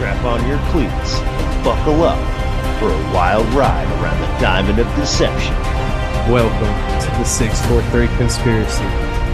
[0.00, 1.20] strap on your cleats,
[1.62, 2.16] buckle up
[2.78, 5.52] for a wild ride around the diamond of deception.
[6.32, 8.82] Welcome to the 643 Conspiracy,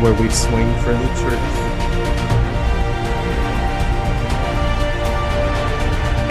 [0.02, 1.38] where we swing for the truth.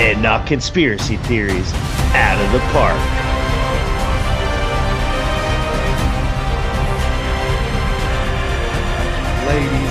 [0.01, 1.71] And knock conspiracy theories
[2.13, 2.99] out of the park.
[9.47, 9.84] Ladies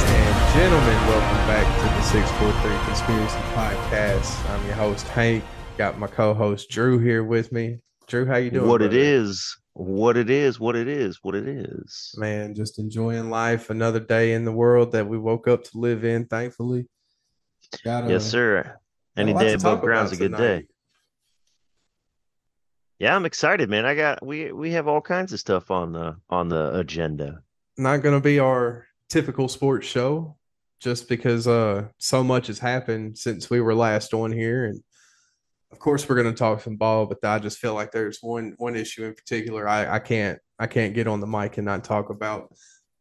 [0.54, 4.50] gentlemen, welcome back to the 643 Conspiracy Podcast.
[4.50, 5.42] I'm your host, Hank.
[5.76, 7.80] Got my co-host Drew here with me.
[8.06, 8.68] Drew, how you doing?
[8.68, 9.02] what it brother?
[9.04, 12.14] is, what it is, what it is, what it is.
[12.16, 13.68] Man, just enjoying life.
[13.70, 16.86] Another day in the world that we woke up to live in, thankfully.
[17.84, 18.78] Got Yes, sir.
[19.16, 20.38] Any got a lot day above ground's a good tonight.
[20.60, 20.66] day.
[23.00, 23.86] Yeah, I'm excited, man.
[23.86, 27.42] I got we we have all kinds of stuff on the on the agenda.
[27.76, 30.36] not going to be our typical sports show
[30.84, 34.66] just because uh so much has happened since we were last on here.
[34.66, 34.82] And
[35.72, 38.54] of course we're going to talk some ball but i just feel like there's one
[38.58, 41.82] one issue in particular i i can't i can't get on the mic and not
[41.82, 42.54] talk about.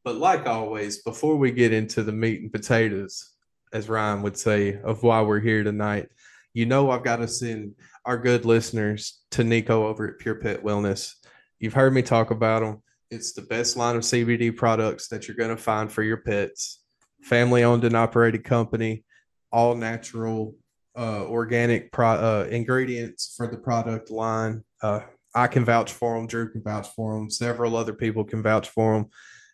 [0.04, 3.36] But like always before we get into the meat and potatoes
[3.74, 6.08] as ryan would say of why we're here tonight
[6.54, 7.76] you know i've got to send
[8.06, 11.14] our good listeners to nico over at pure pet wellness.
[11.60, 12.82] You've heard me talk about them
[13.12, 16.83] it's the best line of CBD products that you're going to find for your pets.
[17.24, 19.06] Family owned and operated company,
[19.52, 20.56] all natural,
[20.96, 24.64] uh, organic pro- uh, ingredients for the product line.
[24.82, 25.02] Uh,
[25.34, 26.28] I can vouch for them.
[26.28, 27.30] Drew can vouch for them.
[27.30, 29.10] Several other people can vouch for them.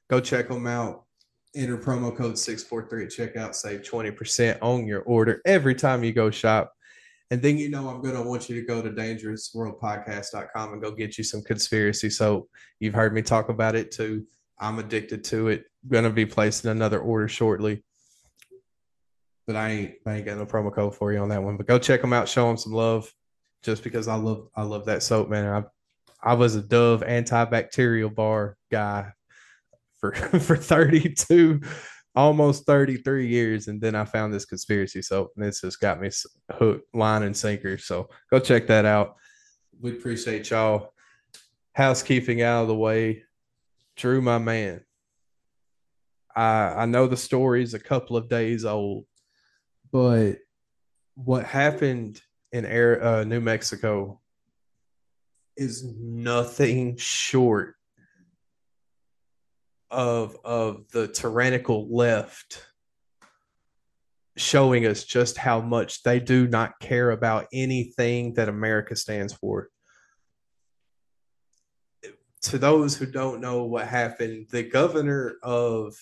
[0.10, 1.06] Go check them out.
[1.56, 3.56] Enter promo code 643 at checkout.
[3.56, 6.74] Save 20% on your order every time you go shop.
[7.32, 10.92] And then you know I'm going to want you to go to dangerousworldpodcast.com and go
[10.92, 12.50] get you some conspiracy soap.
[12.80, 14.26] You've heard me talk about it too.
[14.60, 15.66] I'm addicted to it.
[15.88, 17.84] Going to be placing another order shortly.
[19.48, 21.58] But I ain't I ain't got no promo code for you on that one.
[21.58, 23.12] But go check them out, show them some love
[23.64, 25.46] just because I love I love that soap, man.
[25.48, 25.64] I
[26.32, 29.12] I was a Dove antibacterial bar guy
[30.00, 31.62] for for 32
[32.16, 36.10] almost 33 years and then i found this conspiracy soap and it's just got me
[36.52, 39.16] hooked line and sinker so go check that out
[39.80, 40.92] we appreciate y'all
[41.74, 43.24] housekeeping out of the way
[43.96, 44.82] drew my man
[46.40, 49.06] i i know the story's a couple of days old
[49.92, 50.36] but
[51.16, 54.20] what happened in Air, uh, new mexico
[55.58, 57.76] is nothing short
[59.92, 62.64] of of the tyrannical left
[64.40, 69.70] showing us just how much they do not care about anything that America stands for.
[72.44, 75.94] To those who don't know what happened, the governor of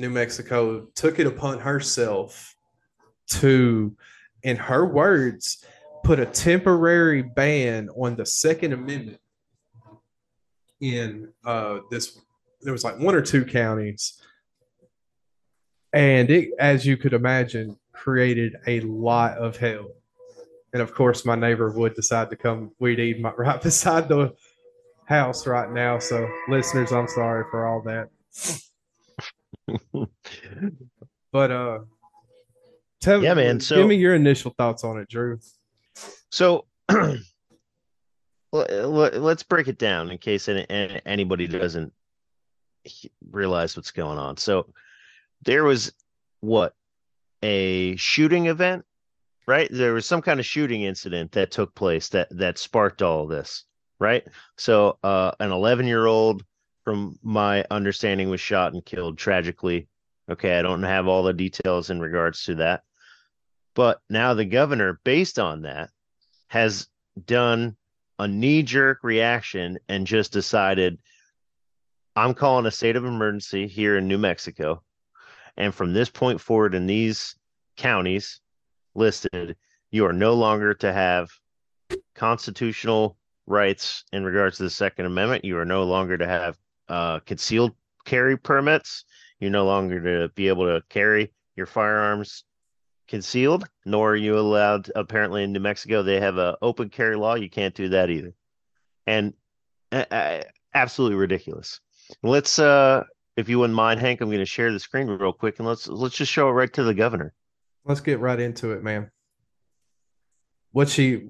[0.00, 2.56] New Mexico took it upon herself
[3.28, 3.94] to,
[4.42, 5.62] in her words,
[6.04, 9.20] put a temporary ban on the Second Amendment
[10.80, 12.18] in uh, this
[12.62, 14.20] there was like one or two counties.
[15.92, 19.88] And it as you could imagine created a lot of hell.
[20.72, 24.34] And of course my neighbor would decide to come weed eat my, right beside the
[25.04, 25.98] house right now.
[25.98, 28.08] So listeners i'm sorry for all that
[31.32, 31.78] but uh
[33.00, 35.38] tell Yeah, man, So give me your initial thoughts on it drew
[36.30, 37.20] So let-
[38.52, 41.92] let- let's break it down in case any, any- anybody doesn't
[43.30, 44.36] realize what's going on.
[44.36, 44.72] So
[45.44, 45.92] there was
[46.40, 46.74] what
[47.42, 48.84] a shooting event,
[49.46, 49.68] right?
[49.70, 53.64] There was some kind of shooting incident that took place that that sparked all this,
[53.98, 54.26] right?
[54.56, 56.44] So uh, an 11 year old,
[56.84, 59.88] from my understanding, was shot and killed tragically.
[60.30, 62.82] Okay, I don't have all the details in regards to that,
[63.74, 65.90] but now the governor, based on that,
[66.48, 66.88] has
[67.26, 67.76] done
[68.18, 70.98] a knee jerk reaction and just decided
[72.16, 74.82] I'm calling a state of emergency here in New Mexico.
[75.56, 77.34] And from this point forward, in these
[77.76, 78.40] counties
[78.94, 79.56] listed,
[79.90, 81.30] you are no longer to have
[82.14, 83.16] constitutional
[83.46, 85.44] rights in regards to the Second Amendment.
[85.44, 86.58] You are no longer to have
[86.90, 87.72] uh, concealed
[88.04, 89.04] carry permits.
[89.38, 92.44] You're no longer to be able to carry your firearms
[93.08, 94.90] concealed, nor are you allowed.
[94.94, 97.34] Apparently, in New Mexico, they have a open carry law.
[97.36, 98.34] You can't do that either,
[99.06, 99.32] and
[99.92, 100.42] uh, uh,
[100.74, 101.80] absolutely ridiculous.
[102.22, 103.04] Let's, uh,
[103.36, 105.86] if you wouldn't mind, Hank, I'm going to share the screen real quick, and let's
[105.88, 107.32] let's just show it right to the governor.
[107.84, 109.10] let's get right into it, man.
[110.72, 111.28] What she,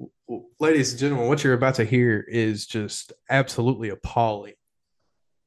[0.59, 4.55] ladies and gentlemen, what you're about to hear is just absolutely appalling.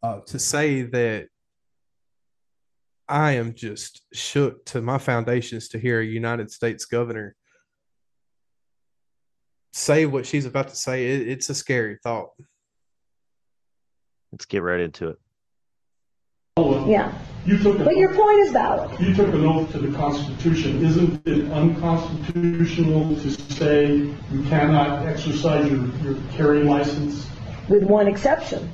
[0.03, 1.27] Uh, to say that
[3.07, 7.35] I am just shook to my foundations to hear a United States governor
[9.71, 12.29] say what she's about to say, it, it's a scary thought.
[14.31, 15.17] Let's get right into it.
[16.88, 17.11] Yeah,
[17.45, 19.00] You took, but your point is valid.
[19.00, 20.85] you took an oath to the Constitution.
[20.85, 27.27] Isn't it unconstitutional to say you cannot exercise your, your carrying license?
[27.69, 28.69] with one exception,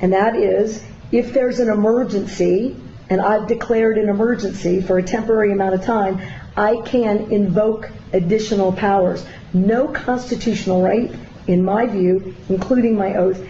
[0.00, 0.82] and that is
[1.12, 2.76] if there's an emergency,
[3.08, 6.20] and I've declared an emergency for a temporary amount of time,
[6.56, 9.24] I can invoke additional powers.
[9.52, 11.14] No constitutional right,
[11.46, 13.40] in my view, including my oath,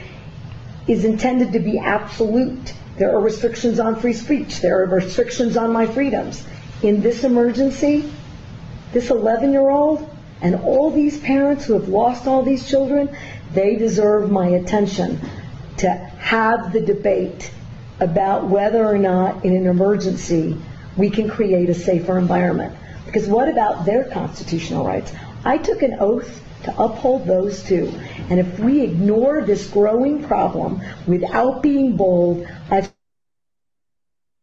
[0.86, 2.74] is intended to be absolute.
[2.98, 4.60] There are restrictions on free speech.
[4.60, 6.46] There are restrictions on my freedoms.
[6.82, 8.12] In this emergency,
[8.92, 10.08] this 11 year old
[10.42, 13.16] and all these parents who have lost all these children,
[13.52, 15.20] they deserve my attention
[15.78, 17.52] to have the debate
[18.00, 20.56] about whether or not in an emergency
[20.96, 22.74] we can create a safer environment.
[23.04, 25.12] Because what about their constitutional rights?
[25.44, 27.92] I took an oath to uphold those too.
[28.30, 32.90] And if we ignore this growing problem without being bold, I've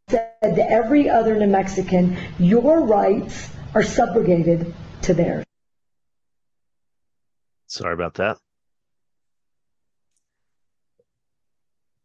[0.07, 5.45] said to every other New Mexican, your rights are subrogated to theirs.
[7.65, 8.37] Sorry about that.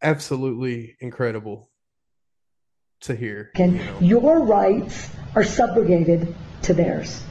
[0.02, 1.70] Absolutely incredible
[3.00, 3.50] to hear.
[3.54, 3.98] Can, you know.
[4.00, 7.22] your rights are subrogated to theirs.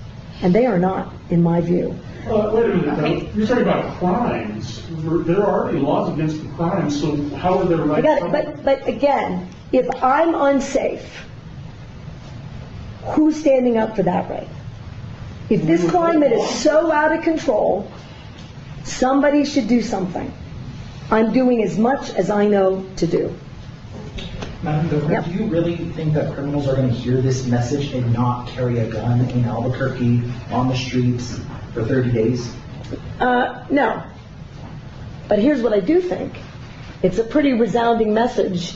[0.41, 1.97] And they are not, in my view.
[2.27, 4.87] Uh, wait a minute, now, you're talking about crimes.
[4.89, 8.03] There there are already laws against the crimes, so how are their rights?
[8.05, 11.25] got it, but, but again, if I'm unsafe,
[13.03, 14.49] who's standing up for that right?
[15.49, 17.89] If this climate is so out of control,
[18.83, 20.33] somebody should do something.
[21.11, 23.35] I'm doing as much as I know to do.
[24.63, 25.25] Madam Governor, Yep.
[25.25, 28.79] do you really think that criminals are going to hear this message and not carry
[28.79, 31.39] a gun in Albuquerque on the streets
[31.73, 32.51] for 30 days?
[33.19, 34.01] Uh, no.
[35.27, 36.37] But here's what I do think.
[37.03, 38.73] It's a pretty resounding message.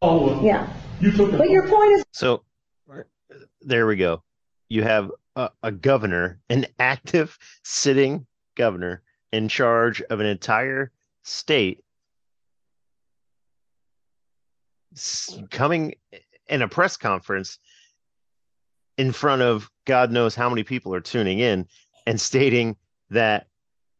[0.00, 0.42] Follow up.
[0.42, 0.66] Yeah.
[1.00, 1.36] You took.
[1.36, 2.42] But your point is So
[3.60, 4.22] there we go.
[4.70, 8.26] You have a, a governor, an active sitting
[8.56, 9.02] governor
[9.32, 10.90] in charge of an entire
[11.22, 11.82] state
[15.50, 15.94] coming
[16.48, 17.58] in a press conference
[18.98, 21.66] in front of God knows how many people are tuning in
[22.06, 22.76] and stating
[23.10, 23.46] that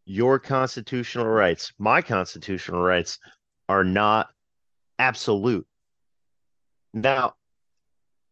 [0.05, 3.19] your constitutional rights, my constitutional rights,
[3.69, 4.28] are not
[4.99, 5.66] absolute.
[6.93, 7.34] Now,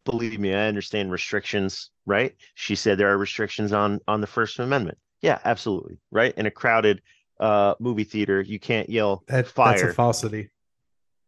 [0.03, 2.35] believe me, I understand restrictions, right?
[2.55, 4.97] She said there are restrictions on on the First Amendment.
[5.21, 6.33] Yeah, absolutely, right?
[6.37, 7.01] In a crowded
[7.39, 10.49] uh movie theater, you can't yell That, that's a falsity.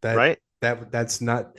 [0.02, 0.40] That, right?
[0.62, 1.58] That that's not.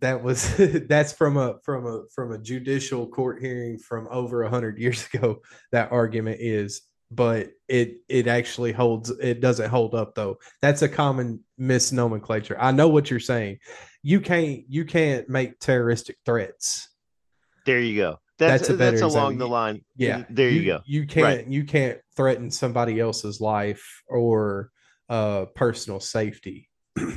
[0.00, 0.56] That was
[0.88, 5.08] that's from a from a from a judicial court hearing from over a hundred years
[5.14, 5.40] ago.
[5.70, 9.10] That argument is, but it it actually holds.
[9.10, 10.38] It doesn't hold up though.
[10.60, 12.56] That's a common misnomenclature.
[12.58, 13.58] I know what you're saying.
[14.02, 16.88] You can't you can't make terroristic threats.
[17.64, 18.18] There you go.
[18.48, 19.84] That's That's a that's, along the line.
[19.96, 20.80] Yeah, there you, go.
[20.84, 21.46] You can't Right.
[21.46, 24.70] you can't threaten somebody else's life or
[25.08, 26.68] uh personal safety.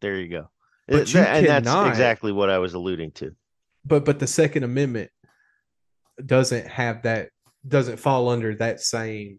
[0.00, 0.50] There you go.
[0.86, 3.34] But you and that's cannot- exactly what I was alluding to.
[3.86, 5.10] but but the second amendment
[6.24, 7.30] doesn't have that
[7.66, 9.38] doesn't fall under that same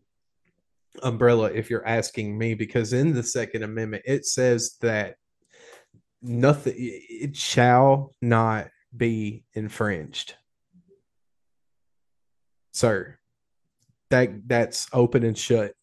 [1.04, 5.16] umbrella if you're asking me because in the second amendment it says that
[6.22, 10.34] nothing it shall not be infringed
[12.76, 13.18] sir
[14.10, 15.74] that that's open and shut.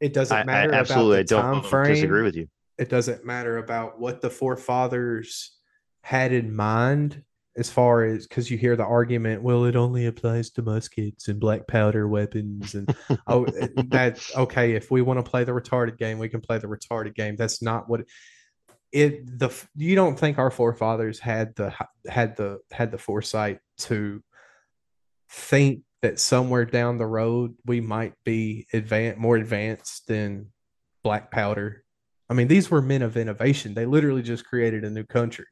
[0.00, 1.94] It doesn't I, I matter absolutely I about time don't frame.
[1.94, 2.48] disagree with you.
[2.78, 5.56] it doesn't matter about what the forefathers
[6.02, 7.22] had in mind
[7.56, 11.40] as far as because you hear the argument well it only applies to muskets and
[11.40, 12.94] black powder weapons and
[13.26, 13.44] oh
[13.88, 17.14] that's okay if we want to play the retarded game we can play the retarded
[17.16, 17.34] game.
[17.34, 18.02] That's not what
[18.92, 21.74] it the you don't think our forefathers had the
[22.08, 24.22] had the had the foresight to
[25.30, 30.52] think that somewhere down the road we might be advanced more advanced than
[31.02, 31.84] black powder
[32.30, 33.74] I mean, these were men of innovation.
[33.74, 35.46] They literally just created a new country.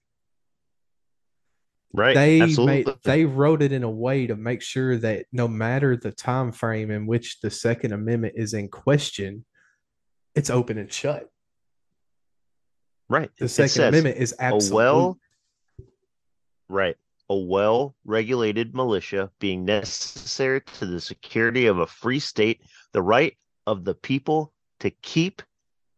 [1.92, 2.14] Right.
[2.14, 2.84] They absolutely.
[2.84, 6.52] made they wrote it in a way to make sure that no matter the time
[6.52, 9.46] frame in which the Second Amendment is in question,
[10.34, 11.30] it's open and shut.
[13.08, 13.30] right.
[13.38, 14.74] The Second Amendment is a absolute.
[14.74, 15.18] well
[16.68, 16.96] right
[17.28, 23.36] a well regulated militia being necessary to the security of a free state the right
[23.66, 25.42] of the people to keep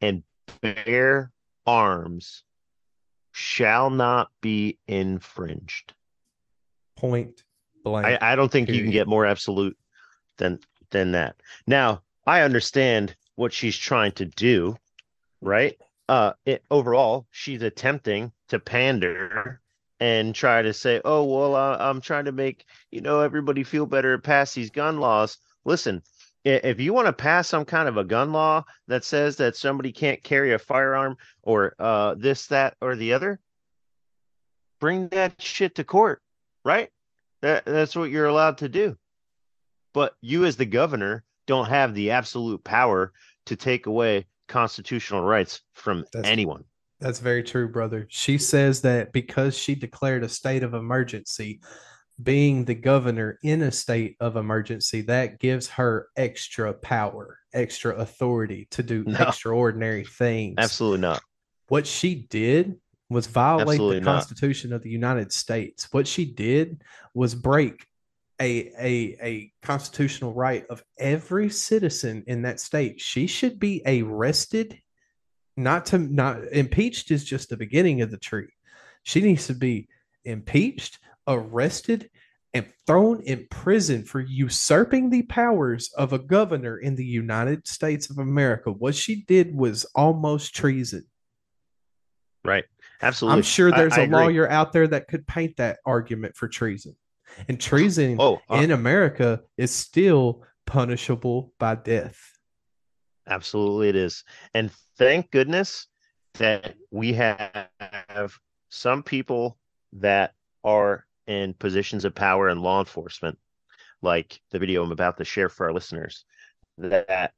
[0.01, 0.23] and
[0.63, 1.31] bear
[1.67, 2.45] arms
[3.33, 5.93] shall not be infringed
[6.97, 7.45] point
[7.85, 8.07] blank.
[8.07, 9.77] i, I don't think you can get more absolute
[10.39, 10.59] than
[10.91, 11.37] than that.
[11.67, 14.77] Now, I understand what she's trying to do,
[15.41, 15.77] right?
[16.09, 19.61] Uh, it, overall, she's attempting to pander
[20.01, 23.87] and try to say, "Oh, well, uh, I'm trying to make you know everybody feel
[23.87, 26.03] better, pass these gun laws." Listen,
[26.45, 29.93] if you want to pass some kind of a gun law that says that somebody
[29.93, 33.41] can't carry a firearm or uh, this, that, or the other,
[34.81, 36.23] bring that shit to court,
[36.65, 36.91] right?
[37.43, 38.97] That that's what you're allowed to do.
[39.93, 43.13] But you, as the governor, don't have the absolute power
[43.47, 46.65] to take away constitutional rights from That's- anyone.
[47.01, 48.07] That's very true, brother.
[48.11, 51.61] She says that because she declared a state of emergency,
[52.21, 58.67] being the governor in a state of emergency, that gives her extra power, extra authority
[58.73, 59.19] to do No.
[59.21, 60.57] extraordinary things.
[60.59, 61.23] Absolutely not.
[61.69, 62.77] What she did
[63.09, 64.15] was violate Absolutely the not.
[64.15, 65.89] Constitution of the United States.
[65.93, 66.83] What she did
[67.15, 67.87] was break
[68.41, 73.01] a, a a constitutional right of every citizen in that state.
[73.01, 74.79] She should be arrested,
[75.59, 78.49] not to not impeached is just the beginning of the tree.
[79.03, 79.89] She needs to be
[80.25, 82.11] impeached, arrested,
[82.55, 88.09] and thrown in prison for usurping the powers of a governor in the United States
[88.09, 88.71] of America.
[88.71, 91.05] What she did was almost treason.
[92.45, 92.65] Right.
[93.03, 93.37] Absolutely.
[93.37, 94.17] I'm sure there's I a agree.
[94.17, 96.97] lawyer out there that could paint that argument for treason.
[97.49, 102.38] And treason Oh, uh, in America is still punishable by death.
[103.29, 104.25] Absolutely, it is.
[104.55, 105.87] And thank goodness
[106.35, 108.39] that we have
[108.71, 109.59] some people
[109.93, 113.39] that are in positions of power in law enforcement,
[114.03, 116.25] like the video I'm about to share for our listeners,
[116.79, 117.35] that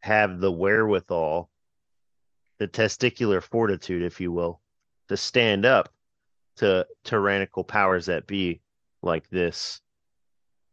[0.00, 1.50] have the wherewithal,
[2.58, 4.60] the testicular fortitude, if you will,
[5.08, 5.88] to stand up
[6.56, 8.60] to tyrannical powers that be
[9.02, 9.80] like this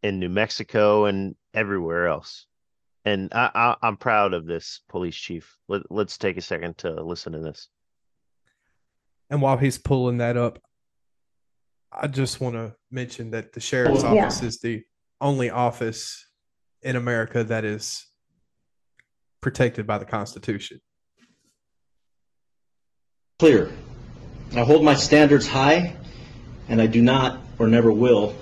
[0.03, 2.45] in New Mexico and everywhere else
[3.05, 5.57] and I, I I'm proud of this police chief.
[5.67, 7.67] Let, let's take a second to listen to this.
[9.29, 10.59] And while he's pulling that up,
[11.91, 14.25] I just want to mention that the sheriff's Yeah.
[14.25, 14.83] office is the
[15.21, 16.25] only office
[16.81, 18.05] in America that is
[19.41, 20.79] protected by the Constitution.
[23.39, 23.69] clear.
[24.55, 25.97] I hold my standards high,
[26.69, 28.35] and I do not or never will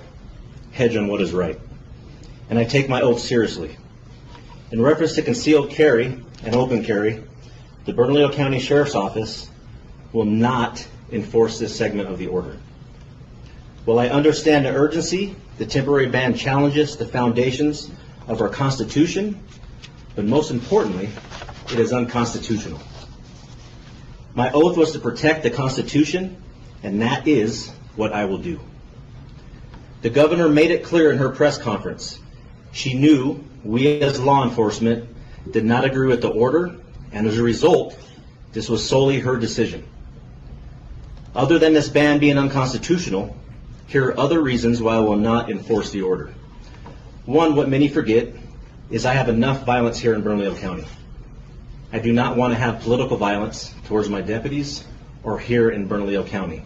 [0.70, 1.58] hedge on what is right.
[2.50, 3.76] And I take my oath seriously.
[4.72, 6.06] In reference to concealed carry
[6.42, 7.22] and open carry,
[7.84, 9.50] the Bernalillo County Sheriff's Office
[10.14, 12.56] will not enforce this segment of the order.
[13.84, 17.90] While I understand the urgency, the temporary ban challenges the foundations
[18.26, 19.38] of our Constitution,
[20.16, 21.10] but most importantly,
[21.70, 22.80] it is unconstitutional.
[24.34, 26.42] My oath was to protect the Constitution,
[26.82, 28.58] and that is what I will do.
[30.00, 32.18] The governor made it clear in her press conference.
[32.72, 35.08] She knew we as law enforcement
[35.50, 36.76] did not agree with the order,
[37.12, 37.96] and as a result,
[38.52, 39.86] this was solely her decision.
[41.34, 43.36] Other than this ban being unconstitutional,
[43.86, 46.32] here are other reasons why I will not enforce the order.
[47.24, 48.34] One, what many forget,
[48.90, 50.84] is I have enough violence here in Bernalillo County.
[51.92, 54.84] I do not want to have political violence towards my deputies
[55.22, 56.62] or here in Bernalillo County.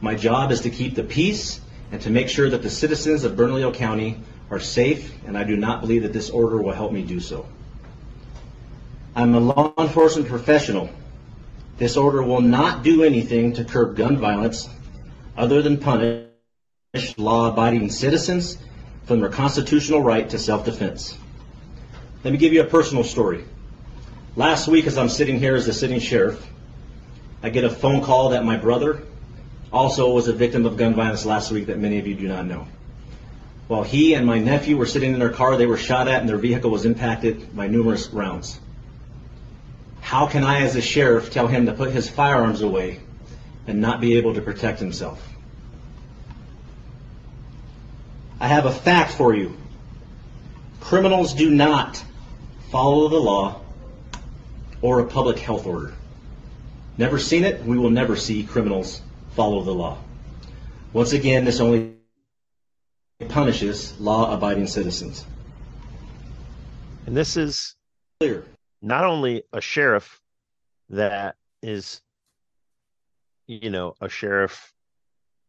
[0.00, 3.36] My job is to keep the peace and to make sure that the citizens of
[3.36, 4.20] Bernalillo County
[4.54, 7.46] are safe, and I do not believe that this order will help me do so.
[9.16, 10.88] I'm a law enforcement professional.
[11.76, 14.68] This order will not do anything to curb gun violence
[15.36, 16.28] other than punish
[17.16, 18.58] law-abiding citizens
[19.06, 21.18] from their constitutional right to self-defense.
[22.22, 23.44] Let me give you a personal story.
[24.36, 26.48] Last week, as I'm sitting here as the sitting sheriff,
[27.42, 29.02] I get a phone call that my brother
[29.72, 32.46] also was a victim of gun violence last week that many of you do not
[32.46, 32.68] know.
[33.66, 36.28] While he and my nephew were sitting in their car, they were shot at and
[36.28, 38.60] their vehicle was impacted by numerous rounds.
[40.00, 43.00] How can I, as a sheriff, tell him to put his firearms away
[43.66, 45.26] and not be able to protect himself?
[48.38, 49.56] I have a fact for you.
[50.80, 52.04] Criminals do not
[52.70, 53.62] follow the law
[54.82, 55.94] or a public health order.
[56.98, 59.00] Never seen it, we will never see criminals
[59.34, 59.96] follow the law.
[60.92, 61.93] Once again, this only
[63.28, 65.24] punishes law-abiding citizens.
[67.06, 67.76] And this is
[68.20, 68.44] Clear.
[68.82, 70.20] not only a sheriff
[70.90, 72.00] that is,
[73.46, 74.72] you know, a sheriff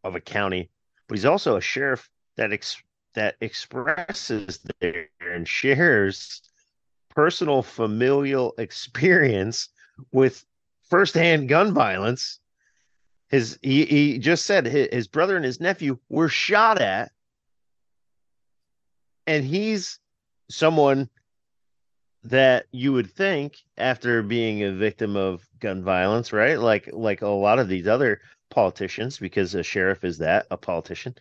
[0.03, 0.69] of a county,
[1.07, 2.81] but he's also a sheriff that ex-
[3.13, 6.41] that expresses there and shares
[7.09, 9.69] personal familial experience
[10.11, 10.45] with
[10.89, 12.39] firsthand gun violence.
[13.29, 17.11] His he, he just said his, his brother and his nephew were shot at,
[19.27, 19.99] and he's
[20.49, 21.09] someone
[22.23, 26.59] that you would think after being a victim of gun violence, right?
[26.59, 31.15] Like like a lot of these other politicians, because a sheriff is that a politician.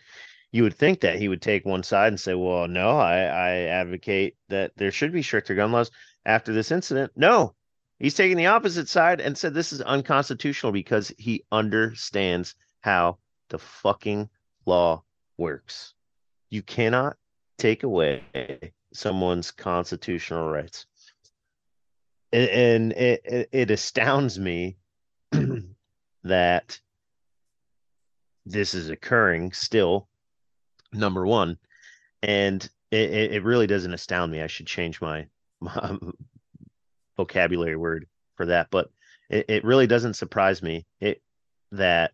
[0.52, 3.50] You would think that he would take one side and say, "Well, no, I, I
[3.66, 5.90] advocate that there should be stricter gun laws."
[6.26, 7.54] After this incident, no,
[7.98, 13.18] he's taking the opposite side and said this is unconstitutional because he understands how
[13.50, 14.30] the fucking
[14.64, 15.02] law
[15.36, 15.92] works.
[16.48, 17.18] You cannot
[17.58, 18.22] take away
[18.92, 20.86] someone's constitutional rights.
[22.32, 24.76] And it, it, it astounds me
[26.24, 26.80] that
[28.44, 30.08] this is occurring still
[30.92, 31.58] number one.
[32.22, 34.42] And it, it really doesn't astound me.
[34.42, 35.26] I should change my,
[35.60, 35.96] my
[37.16, 38.06] vocabulary word
[38.36, 38.68] for that.
[38.70, 38.90] But
[39.28, 41.22] it, it really doesn't surprise me it
[41.72, 42.12] that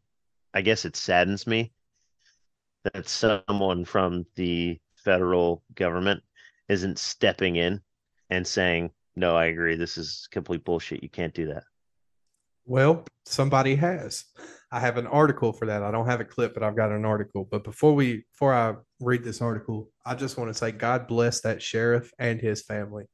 [0.54, 1.72] i guess it saddens me
[2.84, 6.22] that someone from the federal government
[6.68, 7.80] isn't stepping in
[8.30, 9.76] and saying no, I agree.
[9.76, 11.02] This is complete bullshit.
[11.02, 11.64] You can't do that.
[12.64, 14.24] Well, somebody has.
[14.72, 15.82] I have an article for that.
[15.82, 17.46] I don't have a clip, but I've got an article.
[17.50, 21.40] But before we before I read this article, I just want to say God bless
[21.40, 23.06] that sheriff and his family.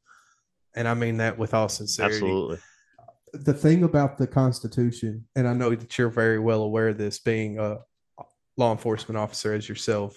[0.74, 2.16] And I mean that with all sincerity.
[2.16, 2.58] Absolutely.
[3.32, 7.18] The thing about the Constitution, and I know that you're very well aware of this
[7.18, 7.78] being a
[8.56, 10.16] law enforcement officer as yourself,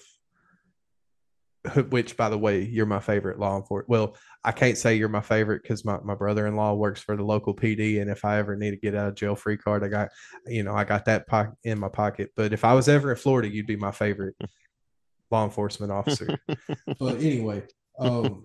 [1.90, 3.90] which by the way, you're my favorite law enforcement.
[3.90, 7.16] Well, I can't say you're my favorite because my, my brother in law works for
[7.16, 9.84] the local PD, and if I ever need to get out of jail free card,
[9.84, 10.08] I got
[10.46, 12.30] you know I got that po- in my pocket.
[12.34, 14.36] But if I was ever in Florida, you'd be my favorite
[15.30, 16.38] law enforcement officer.
[16.98, 17.62] but anyway,
[17.98, 18.42] um,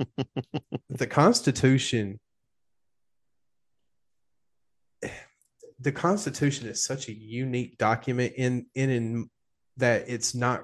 [0.89, 2.19] the Constitution.
[5.77, 9.29] The Constitution is such a unique document in in, in
[9.75, 10.63] that it's not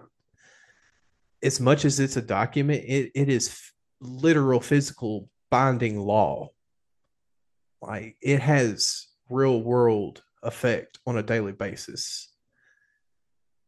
[1.44, 6.50] as much as it's a document, it, it is literal physical binding law.
[7.82, 12.30] Like it has real world effect on a daily basis.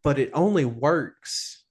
[0.04, 1.64] But it only works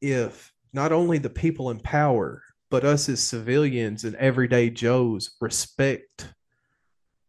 [0.00, 6.32] if not only the people in power, but us as civilians and everyday Joes respect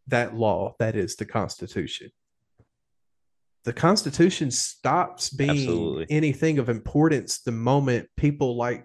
[0.06, 2.10] that law that is the Constitution
[3.64, 6.06] the Constitution stops being Absolutely.
[6.10, 8.84] anything of importance the moment people like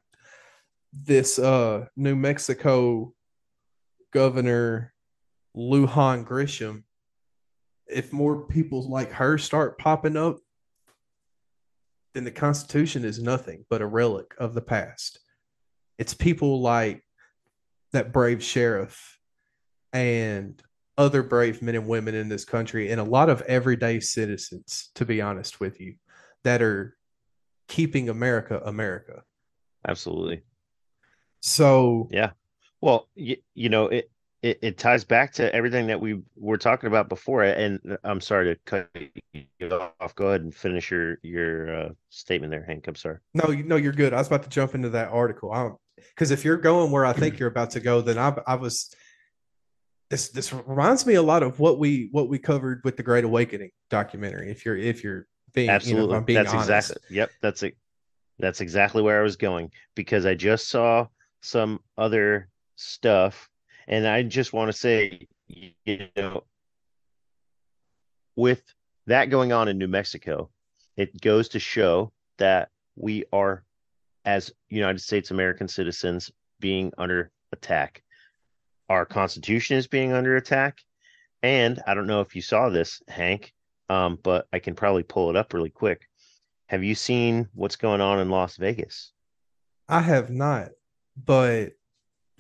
[0.94, 3.14] this uh, New Mexico
[4.14, 4.94] governor
[5.56, 6.84] Lujan Grisham,
[7.88, 10.38] if more people like her start popping up,
[12.14, 15.20] then the Constitution is nothing but a relic of the past.
[15.98, 17.04] It's people like
[17.94, 19.18] that brave sheriff
[19.94, 20.62] and
[20.98, 25.06] other brave men and women in this country and a lot of everyday citizens, to
[25.06, 25.96] be honest with you,
[26.44, 26.98] that are
[27.68, 29.24] keeping America America.
[29.88, 30.44] Absolutely.
[31.42, 32.32] So, yeah.
[32.82, 36.88] Well, you, you know, it, it, it ties back to everything that we were talking
[36.88, 37.44] about before.
[37.44, 38.90] And I'm sorry to cut
[39.34, 40.16] you off.
[40.16, 42.88] Go ahead and finish your your uh, statement there, Hank.
[42.88, 43.18] I'm sorry.
[43.34, 44.14] No, you, no, you're good.
[44.14, 45.80] I was about to jump into that article.
[45.96, 48.94] Because if you're going where I think you're about to go, then I, I was
[50.10, 53.24] this this reminds me a lot of what we what we covered with the Great
[53.24, 54.50] Awakening documentary.
[54.50, 56.70] If you're if you're being absolutely, you know, being that's honest.
[56.70, 57.32] exactly yep.
[57.42, 57.78] That's it.
[58.40, 61.08] That's exactly where I was going because I just saw
[61.42, 63.50] some other stuff,
[63.88, 66.44] and I just want to say, you know,
[68.36, 68.62] with
[69.08, 70.50] that going on in New Mexico,
[70.96, 73.64] it goes to show that we are,
[74.24, 78.04] as United States American citizens, being under attack
[78.90, 80.80] our constitution is being under attack.
[81.44, 83.54] And I don't know if you saw this, Hank,
[83.90, 86.08] um, but I can probably pull it up really quick.
[86.68, 89.12] Have you seen what's going on in Las Vegas?
[89.88, 90.70] I have not,
[91.24, 91.74] but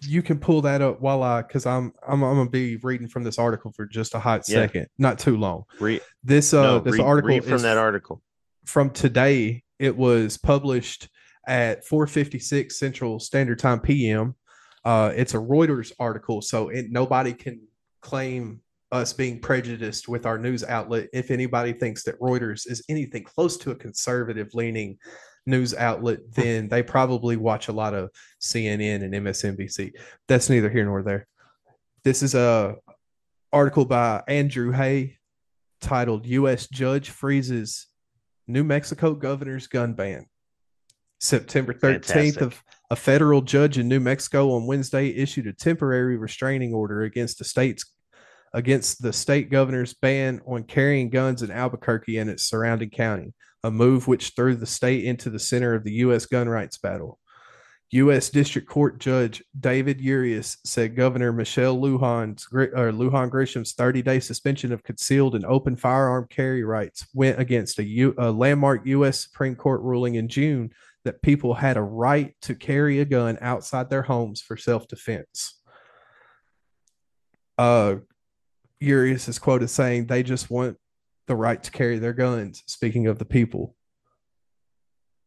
[0.02, 3.24] you can pull that up while I because I'm, I'm I'm gonna be reading from
[3.24, 4.56] this article for just a hot yeah.
[4.56, 5.64] second, not too long.
[5.80, 8.22] Read this uh no, this read, article read from that article
[8.66, 9.64] from today.
[9.80, 11.10] It was published
[11.48, 14.36] at 4:56 Central Standard Time PM
[14.88, 17.60] uh, it's a Reuters article, so it, nobody can
[18.00, 21.10] claim us being prejudiced with our news outlet.
[21.12, 24.98] If anybody thinks that Reuters is anything close to a conservative leaning
[25.46, 29.92] news outlet, then they probably watch a lot of CNN and MSNBC.
[30.30, 31.28] That's neither here nor there.
[32.06, 32.78] This is a
[33.52, 35.18] article by Andrew Hay
[35.82, 36.66] titled U.S.
[36.70, 37.88] Judge Freezes
[38.48, 40.28] New Mexico Governor's Gun Ban.
[41.20, 42.42] September 13th Fantastic.
[42.42, 47.38] of a federal judge in New Mexico on Wednesday issued a temporary restraining order against
[47.38, 47.86] the state's
[48.54, 53.70] against the state governor's ban on carrying guns in Albuquerque and its surrounding county, a
[53.70, 56.26] move which threw the state into the center of the U.S.
[56.26, 57.20] gun rights battle.
[57.92, 58.30] U.S.
[58.30, 64.84] District Court Judge David Urias said Governor Michelle Lujan's or Lujan Grisham's 30-day suspension of
[64.84, 69.24] concealed and open firearm carry rights went against a, U, a landmark U.S.
[69.24, 70.72] Supreme Court ruling in June
[71.08, 75.62] that people had a right to carry a gun outside their homes for self-defense.
[77.58, 77.96] Uh,
[78.82, 80.78] Urias is quoted saying they just want
[81.28, 82.62] the right to carry their guns.
[82.68, 83.74] Speaking of the people,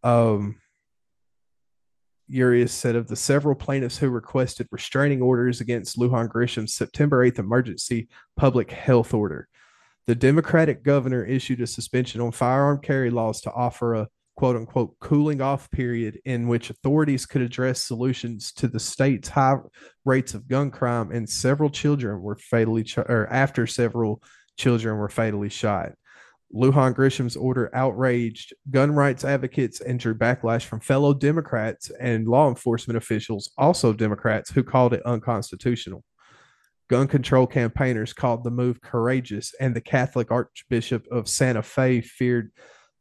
[0.03, 0.57] um
[2.29, 7.40] Urias said of the several plaintiffs who requested restraining orders against Lujan Grisham's September 8th
[7.40, 9.49] emergency public health order.
[10.07, 14.09] The Democratic governor issued a suspension on firearm carry laws to offer a
[14.40, 19.57] quote unquote cooling off period in which authorities could address solutions to the state's high
[20.07, 24.22] rates of gun crime and several children were fatally ch- or after several
[24.57, 25.92] children were fatally shot.
[26.55, 32.48] Lujan Grisham's order outraged gun rights advocates and drew backlash from fellow Democrats and law
[32.48, 36.03] enforcement officials, also Democrats, who called it unconstitutional.
[36.88, 42.53] Gun control campaigners called the move courageous, and the Catholic Archbishop of Santa Fe feared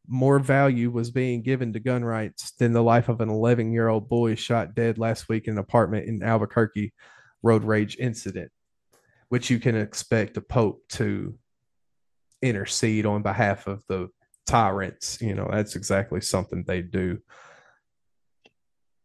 [0.09, 3.87] more value was being given to gun rights than the life of an 11 year
[3.87, 6.93] old boy shot dead last week in an apartment in Albuquerque
[7.43, 8.51] road rage incident,
[9.29, 11.37] which you can expect the Pope to
[12.41, 14.09] intercede on behalf of the
[14.47, 15.21] tyrants.
[15.21, 17.19] You know, that's exactly something they do.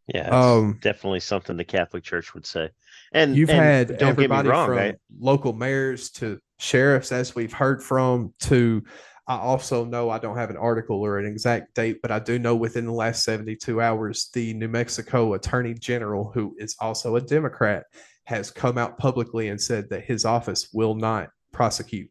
[0.07, 2.69] Yeah, um, definitely something the Catholic Church would say.
[3.11, 4.95] And you've and had everybody get me wrong, from right?
[5.19, 8.83] local mayors to sheriffs, as we've heard from, to
[9.27, 12.37] I also know I don't have an article or an exact date, but I do
[12.37, 17.21] know within the last 72 hours, the New Mexico Attorney General, who is also a
[17.21, 17.85] Democrat,
[18.25, 22.09] has come out publicly and said that his office will not prosecute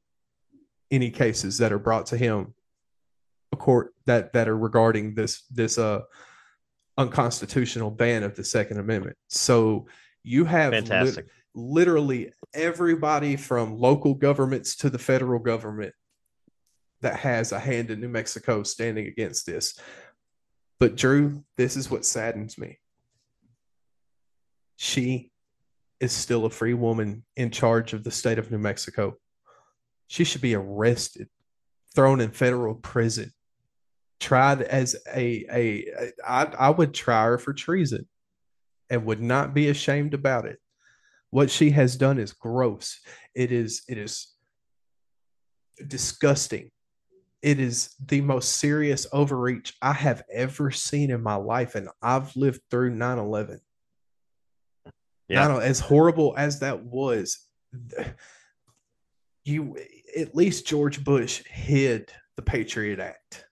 [0.91, 2.55] any cases that are brought to him
[3.53, 6.01] a court that that are regarding this this uh
[6.99, 9.17] unconstitutional ban of the second amendment.
[9.29, 9.87] So
[10.23, 11.27] you have fantastic.
[11.55, 15.93] literally everybody from local governments to the federal government
[17.05, 19.79] that has a hand in new mexico standing against this
[20.81, 22.79] but drew this is what saddens me
[24.77, 25.31] she
[26.01, 29.17] is still a free woman in charge of the state of new mexico
[30.07, 31.29] she should be arrested,
[31.95, 33.33] thrown in federal prison,
[34.21, 36.13] tried as a a.
[36.27, 38.07] I, I would try her for treason
[38.91, 40.59] and would not be ashamed about it.
[41.31, 43.01] What she has done is gross.
[43.35, 44.29] It is it is
[45.87, 46.71] disgusting.
[47.45, 51.75] It is the most serious overreach I have ever seen in my life.
[51.75, 53.61] And I've lived through 9 11.
[55.29, 55.59] Yeah.
[55.59, 57.47] As horrible as that was,
[59.45, 59.77] you
[60.17, 63.45] at least George Bush hid the Patriot Act.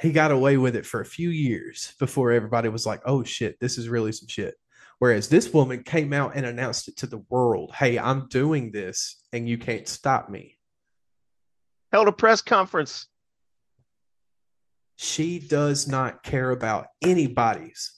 [0.00, 3.60] He got away with it for a few years before everybody was like, oh shit,
[3.60, 4.54] this is really some shit.
[5.00, 9.22] Whereas this woman came out and announced it to the world hey, I'm doing this
[9.34, 10.55] and you can't stop me.
[11.92, 13.06] Held a press conference.
[14.96, 17.92] She does not care about anybody's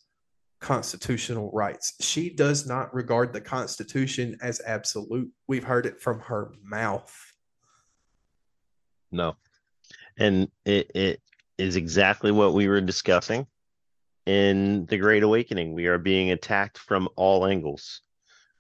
[0.61, 1.95] constitutional rights.
[2.01, 5.31] She does not regard the Constitution as absolute.
[5.47, 7.15] We've heard it from her mouth.
[9.11, 9.37] No.
[10.17, 11.23] And it, it
[11.57, 13.47] is exactly what we were discussing
[14.27, 15.75] in the Great Awakening.
[15.75, 18.03] We are being attacked from all angles,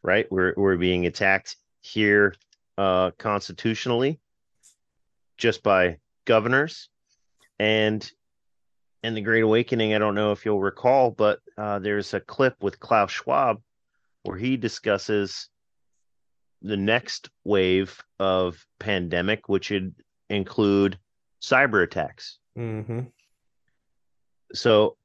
[0.02, 0.30] right?
[0.30, 2.34] We're, we're being attacked here
[2.78, 4.20] uh, constitutionally
[5.38, 6.88] just by governors
[7.58, 8.10] and
[9.02, 12.56] in the Great Awakening, I don't know if you'll recall, but uh, there's a clip
[12.62, 13.60] with Klaus Schwab
[14.24, 15.48] where he discusses
[16.62, 19.94] the next wave of pandemic, which would
[20.28, 20.98] include
[21.40, 22.38] cyber attacks.
[22.56, 23.00] Mm-hmm.
[24.52, 24.96] So,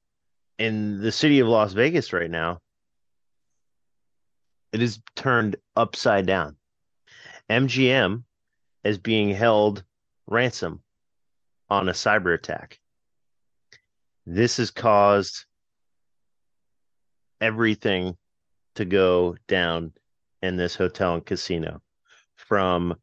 [0.58, 2.60] in the city of Las Vegas right now,
[4.72, 6.56] it is turned upside down.
[7.50, 8.24] MGM
[8.84, 9.84] is being held
[10.28, 10.82] ransom
[11.70, 12.80] on a cyber attack.
[14.26, 15.46] This has caused
[17.42, 18.18] everything
[18.76, 19.92] to go down
[20.42, 21.82] in this hotel and casino
[22.36, 22.96] from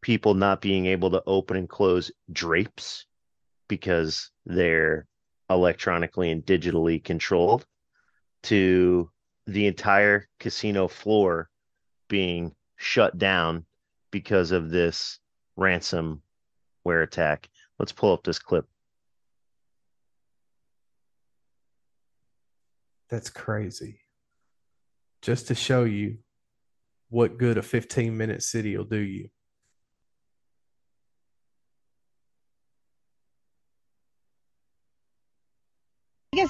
[0.00, 3.06] people not being able to open and close drapes
[3.68, 5.06] because they're
[5.48, 7.66] electronically and digitally controlled
[8.42, 9.10] to
[9.46, 11.48] the entire casino floor
[12.08, 13.64] being shut down
[14.10, 15.18] because of this
[16.86, 17.48] ransomware attack.
[17.78, 18.66] Let's pull up this clip.
[23.10, 24.00] That's crazy.
[25.20, 26.18] Just to show you
[27.10, 29.28] what good a 15 minute city will do you.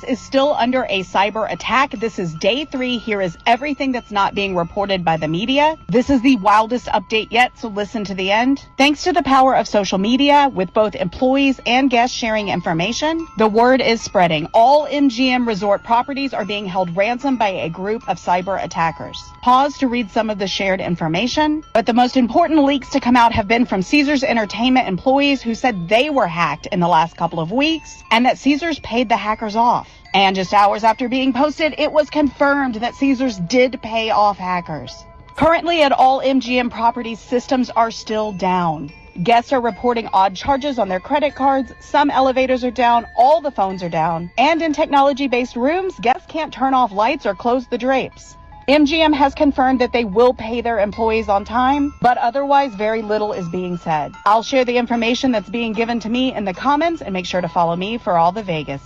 [0.02, 0.18] U.S.
[0.18, 1.92] is still under a cyber attack.
[1.92, 2.98] This is day three.
[2.98, 5.76] Here is everything that's not being reported by the media.
[5.88, 8.64] This is the wildest update yet, so listen to the end.
[8.78, 13.46] Thanks to the power of social media, with both employees and guests sharing information, the
[13.46, 14.48] word is spreading.
[14.54, 19.22] All MGM resort properties are being held ransom by a group of cyber attackers.
[19.42, 23.16] Pause to read some of the shared information, but the most important leaks to come
[23.16, 27.16] out have been from Caesars Entertainment employees who said they were hacked in the last
[27.16, 29.88] couple of weeks and that Caesars paid the hackers off.
[30.14, 35.04] And just hours after being posted, it was confirmed that Caesars did pay off hackers.
[35.36, 38.92] Currently, at all MGM properties, systems are still down.
[39.22, 41.72] Guests are reporting odd charges on their credit cards.
[41.80, 43.06] Some elevators are down.
[43.16, 44.30] All the phones are down.
[44.38, 48.36] And in technology based rooms, guests can't turn off lights or close the drapes.
[48.68, 53.32] MGM has confirmed that they will pay their employees on time, but otherwise, very little
[53.32, 54.12] is being said.
[54.24, 57.40] I'll share the information that's being given to me in the comments and make sure
[57.40, 58.82] to follow me for all the Vegas.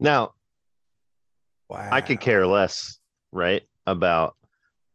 [0.00, 0.32] Now,
[1.68, 1.90] Wow.
[1.92, 2.98] I could care less,
[3.30, 4.36] right, about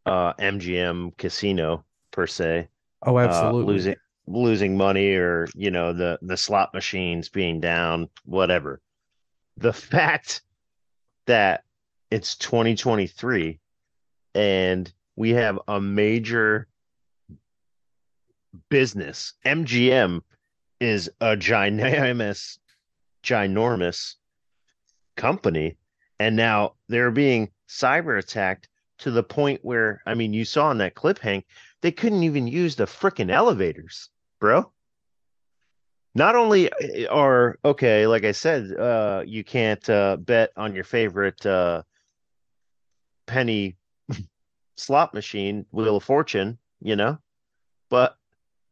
[0.06, 2.68] uh MGM Casino per se.
[3.02, 3.72] Oh, uh, absolutely.
[3.72, 8.80] losing losing money or you know the the slot machines being down whatever
[9.58, 10.40] the fact
[11.26, 11.62] that
[12.10, 13.60] it's 2023
[14.34, 16.66] and we have a major
[18.70, 20.22] business mgm
[20.80, 22.58] is a ginormous
[23.22, 24.14] ginormous
[25.16, 25.76] company
[26.18, 30.78] and now they're being cyber attacked to the point where i mean you saw in
[30.78, 31.44] that clip hank
[31.84, 34.08] they couldn't even use the freaking elevators,
[34.40, 34.72] bro.
[36.14, 36.70] Not only
[37.08, 41.82] are okay, like I said, uh, you can't uh, bet on your favorite uh,
[43.26, 43.76] penny
[44.78, 47.18] slot machine, Wheel of Fortune, you know,
[47.90, 48.16] but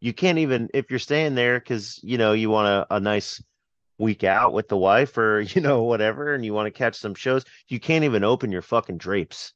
[0.00, 3.42] you can't even if you're staying there because you know you want a, a nice
[3.98, 7.14] week out with the wife or you know whatever, and you want to catch some
[7.14, 7.44] shows.
[7.68, 9.52] You can't even open your fucking drapes.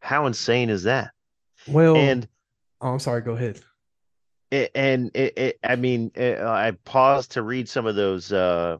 [0.00, 1.12] How insane is that?
[1.68, 2.26] well, and
[2.80, 3.22] oh, I'm sorry.
[3.22, 3.60] Go ahead.
[4.52, 8.76] it, and it, it i mean it, i paused to read some of those uh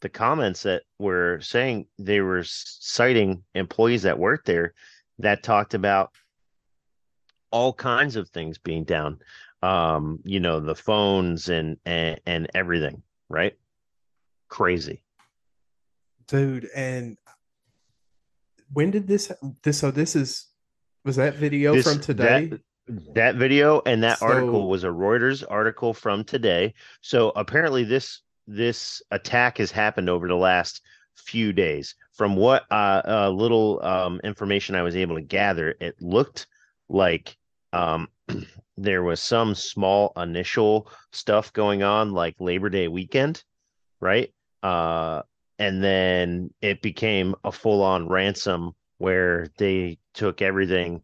[0.00, 4.72] the comments that were saying they were citing employees that worked there
[5.18, 6.12] that talked about
[7.50, 9.18] all kinds of things being down
[9.62, 13.56] um you know the phones and and, and everything right
[14.48, 15.00] crazy
[16.26, 17.16] dude and
[18.72, 20.48] when did this this so this is
[21.04, 22.60] was that video This- from today that,
[23.14, 26.74] that video and that So- article was a Reuters article from today.
[27.00, 30.82] So apparently this this attack has happened over the last
[31.14, 31.94] few days.
[32.12, 36.48] From what uh, uh little um information I was able to gather, it looked
[36.88, 37.36] like
[37.72, 38.08] um
[38.76, 43.42] there was some small initial stuff going on like Labor Day weekend,
[44.00, 44.32] right?
[44.62, 45.22] Uh
[45.60, 51.02] and then it became a full-on ransom where they took everything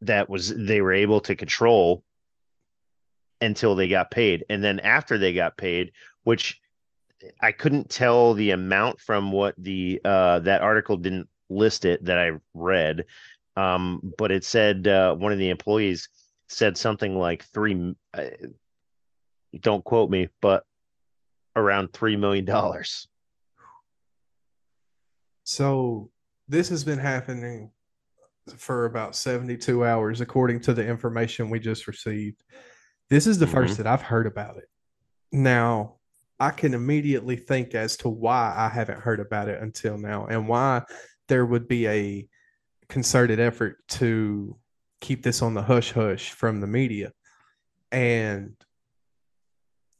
[0.00, 2.02] that was they were able to control
[3.40, 5.92] until they got paid and then after they got paid
[6.24, 6.60] which
[7.40, 12.18] i couldn't tell the amount from what the uh that article didn't list it that
[12.18, 13.04] i read
[13.56, 16.08] um but it said uh one of the employees
[16.48, 18.24] said something like three uh,
[19.60, 20.64] don't quote me but
[21.56, 23.08] around three million dollars
[25.46, 26.10] So
[26.48, 27.70] this has been happening
[28.56, 32.42] for about 72 hours, according to the information we just received.
[33.10, 34.68] This is the first that I've heard about it.
[35.30, 35.96] Now,
[36.40, 40.48] I can immediately think as to why I haven't heard about it until now and
[40.48, 40.82] why
[41.28, 42.28] there would be a
[42.88, 44.56] concerted effort to
[45.00, 47.12] keep this on the hush hush from the media.
[47.92, 48.56] And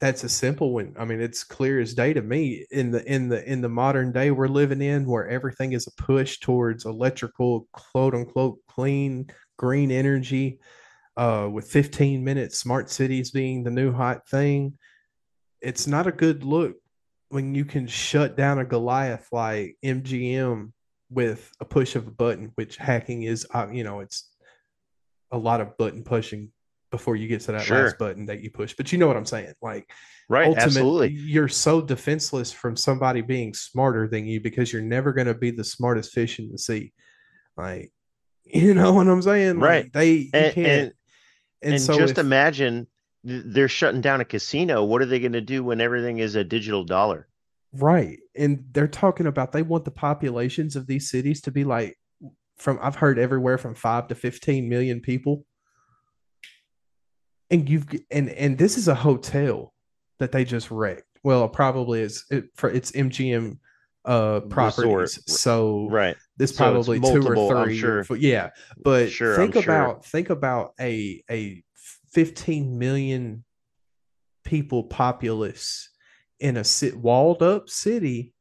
[0.01, 0.94] that's a simple one.
[0.99, 4.12] I mean, it's clear as day to me in the in the in the modern
[4.12, 9.90] day we're living in where everything is a push towards electrical quote unquote clean green
[9.90, 10.61] energy
[11.16, 14.77] uh with 15 minute smart cities being the new hot thing.
[15.62, 16.77] It's not a good look
[17.31, 20.72] when you can shut down a Goliath like MGM
[21.11, 24.31] with a push of a button, which hacking is uh, you know, it's
[25.31, 26.51] a lot of button pushing
[26.90, 27.85] before you get to that Sure.
[27.85, 28.75] last button that you push.
[28.77, 29.53] But you know what I'm saying?
[29.61, 29.90] Like
[30.29, 35.12] right ultimately, absolutely you're so defenseless from somebody being smarter than you because you're never
[35.12, 36.92] going to be the smartest fish in the sea.
[37.57, 37.92] Like,
[38.45, 39.59] you know what I'm saying?
[39.59, 39.92] Like, Right.
[39.92, 40.66] they you and, can't.
[40.66, 40.92] and
[41.62, 42.87] And, and so just if- imagine
[43.25, 44.85] they're shutting down a casino.
[44.85, 47.27] What are they going to do when everything is a digital dollar?
[47.73, 48.19] Right.
[48.35, 51.99] And they're talking about they want the populations of these cities to be like
[52.57, 55.45] from I've heard everywhere from 5 to 15 million people.
[57.51, 59.73] And you've and and this is a hotel
[60.19, 63.59] that they just wrecked well, probably is it for it's MGM
[64.05, 64.85] uh properties.
[64.85, 65.11] Resort.
[65.11, 66.17] So Right.
[66.37, 67.79] this So it's probably two multiple, or I'm three.
[67.79, 68.05] sure.
[68.09, 68.51] or yeah,
[68.83, 69.75] but Sure, think I'm sure.
[69.75, 71.63] about think about a a
[72.13, 73.45] 15 million
[74.45, 75.91] people populace
[76.40, 78.35] in a sit walled up city,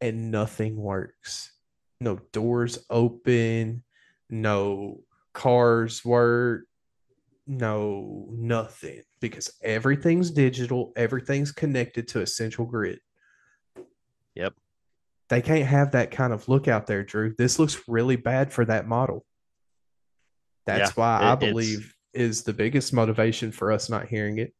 [0.00, 1.52] and nothing works.
[2.00, 3.82] No doors open,
[4.28, 5.00] no
[5.32, 6.64] cars work,
[7.46, 12.98] no nothing because everything's digital, everything's connected to a central grid.
[14.34, 14.54] Yep.
[15.28, 17.34] They can't have that kind of look out there, Drew.
[17.38, 19.24] This looks really bad for that model.
[20.66, 24.54] That's Yeah, why it- I believe is the biggest motivation for us not hearing it.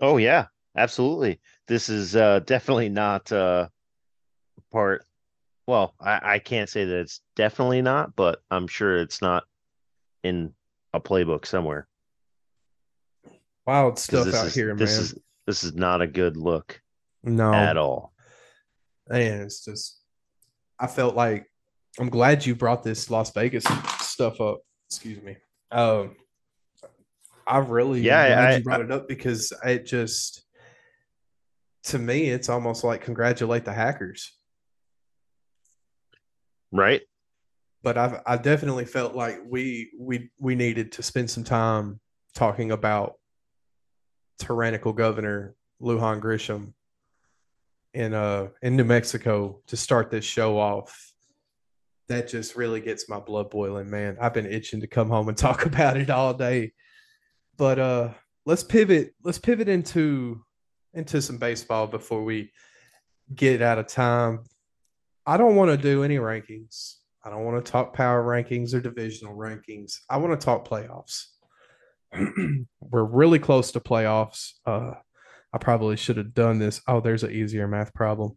[0.00, 1.40] Oh yeah, absolutely.
[1.66, 3.68] This is uh definitely not uh
[4.70, 5.04] part
[5.66, 9.44] well, I, I can't say that it's definitely not, but I'm sure it's not
[10.24, 10.54] in
[10.94, 11.86] a playbook somewhere.
[13.66, 15.00] Wild stuff out is here, this man.
[15.02, 15.14] is
[15.46, 16.80] this is not a good look
[17.22, 18.14] no, at all.
[19.10, 20.00] and it's just
[20.78, 21.50] I felt like
[21.98, 23.64] I'm glad you brought this Las Vegas
[24.00, 24.60] stuff up.
[24.88, 25.36] Excuse me.
[25.70, 26.16] Um,
[27.48, 30.44] I really Yeah, glad I- you brought it up because it just
[31.84, 34.32] to me it's almost like congratulate the hackers.
[36.72, 37.02] Right?
[37.82, 42.00] But I've I definitely felt like we we we needed to spend some time
[42.34, 43.14] talking about
[44.38, 46.72] tyrannical governor Lujan Grisham
[47.94, 51.12] in uh in New Mexico to start this show off.
[52.08, 54.16] That just really gets my blood boiling, man.
[54.20, 56.72] I've been itching to come home and talk about it all day.
[57.58, 58.10] But uh
[58.46, 60.42] let's pivot let's pivot into
[60.94, 62.50] into some baseball before we
[63.34, 64.44] get out of time.
[65.26, 66.94] I don't want to do any rankings.
[67.22, 69.98] I don't want to talk power rankings or divisional rankings.
[70.08, 71.26] I want to talk playoffs.
[72.80, 74.52] We're really close to playoffs.
[74.64, 74.92] Uh,
[75.52, 76.80] I probably should have done this.
[76.88, 78.36] Oh, there's an easier math problem.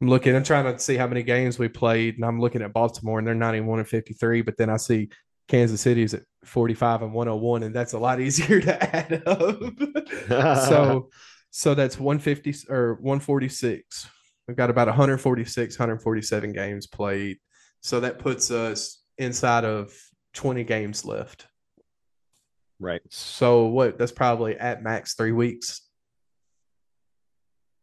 [0.00, 2.72] I'm looking, I'm trying to see how many games we played, and I'm looking at
[2.72, 4.42] Baltimore, and they're 91 and 53.
[4.42, 5.10] But then I see
[5.48, 9.58] Kansas City's at 45 and 101, and that's a lot easier to add up.
[10.68, 11.10] so,
[11.50, 14.08] so that's 150 or 146.
[14.48, 17.38] We've got about 146, 147 games played.
[17.80, 19.92] So that puts us inside of
[20.34, 21.46] 20 games left.
[22.80, 23.02] Right.
[23.10, 23.98] So what?
[23.98, 25.82] That's probably at max three weeks.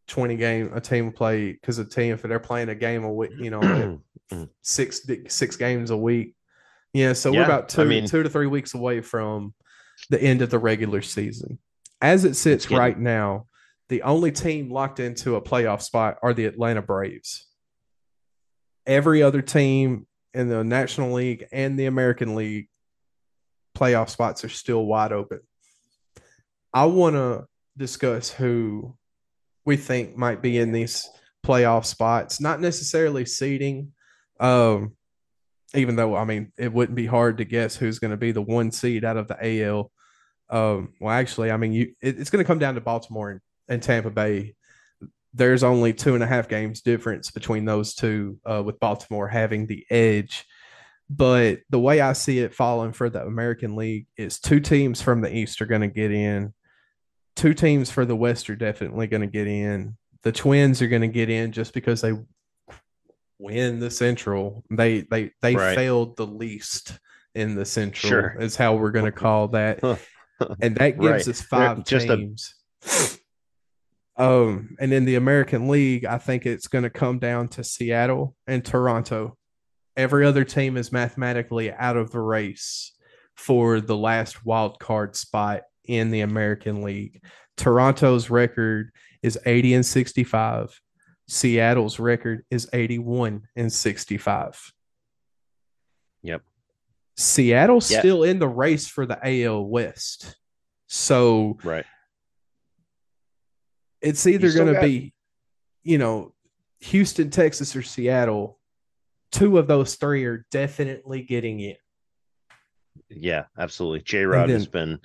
[0.07, 3.13] 20 game a team will play because a team if they're playing a game a
[3.13, 4.01] week, you know,
[4.61, 6.35] six six games a week.
[6.93, 9.53] Yeah, so we're about two I mean- two to three weeks away from
[10.09, 11.59] the end of the regular season.
[12.01, 13.45] As it sits right now,
[13.89, 17.47] the only team locked into a playoff spot are the Atlanta Braves.
[18.85, 22.69] Every other team in the National League and the American League
[23.77, 25.39] playoff spots are still wide open.
[26.73, 27.45] I want to
[27.77, 28.95] discuss who
[29.65, 31.09] we think might be in these
[31.45, 33.91] playoff spots, not necessarily seeding.
[34.39, 34.95] Um,
[35.73, 38.41] even though I mean it wouldn't be hard to guess who's going to be the
[38.41, 39.91] one seed out of the AL.
[40.49, 43.41] Um, well, actually, I mean you it, it's going to come down to Baltimore and,
[43.67, 44.55] and Tampa Bay.
[45.33, 49.67] There's only two and a half games difference between those two, uh, with Baltimore having
[49.67, 50.45] the edge.
[51.09, 55.21] But the way I see it falling for the American League is two teams from
[55.21, 56.53] the East are going to get in.
[57.35, 59.97] Two teams for the West are definitely going to get in.
[60.23, 62.13] The Twins are going to get in just because they
[63.39, 64.63] win the Central.
[64.69, 65.75] They they they Right.
[65.75, 66.99] failed the least
[67.35, 68.09] in the Central.
[68.09, 68.35] Sure.
[68.39, 69.79] Is how we're going to call that,
[70.61, 71.19] and that gives Right.
[71.21, 71.33] us They're
[71.75, 72.53] five just a- teams.
[74.17, 78.35] Um, and in the American League, I think it's going to come down to Seattle
[78.47, 79.37] and Toronto.
[79.95, 82.91] Every other team is mathematically out of the race
[83.37, 87.23] for the last wild card spot in the American League.
[87.55, 88.91] Toronto's record
[89.23, 90.81] is 80 and 65.
[91.29, 94.73] Seattle's record is 81 and 65.
[96.23, 96.41] Yep.
[97.15, 97.99] Seattle's Yeah.
[97.99, 100.35] still in the race for the AL West.
[100.87, 101.85] So Right.
[104.01, 105.13] it's either going to be,
[105.83, 106.33] you know,
[106.79, 108.59] Houston, Texas, or Seattle.
[109.31, 111.75] Two of those three are definitely getting in.
[113.09, 114.01] Yeah, absolutely.
[114.01, 114.99] J Rod has been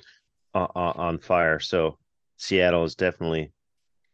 [0.55, 1.99] uh, uh, on fire, so
[2.39, 3.53] Seattle is definitely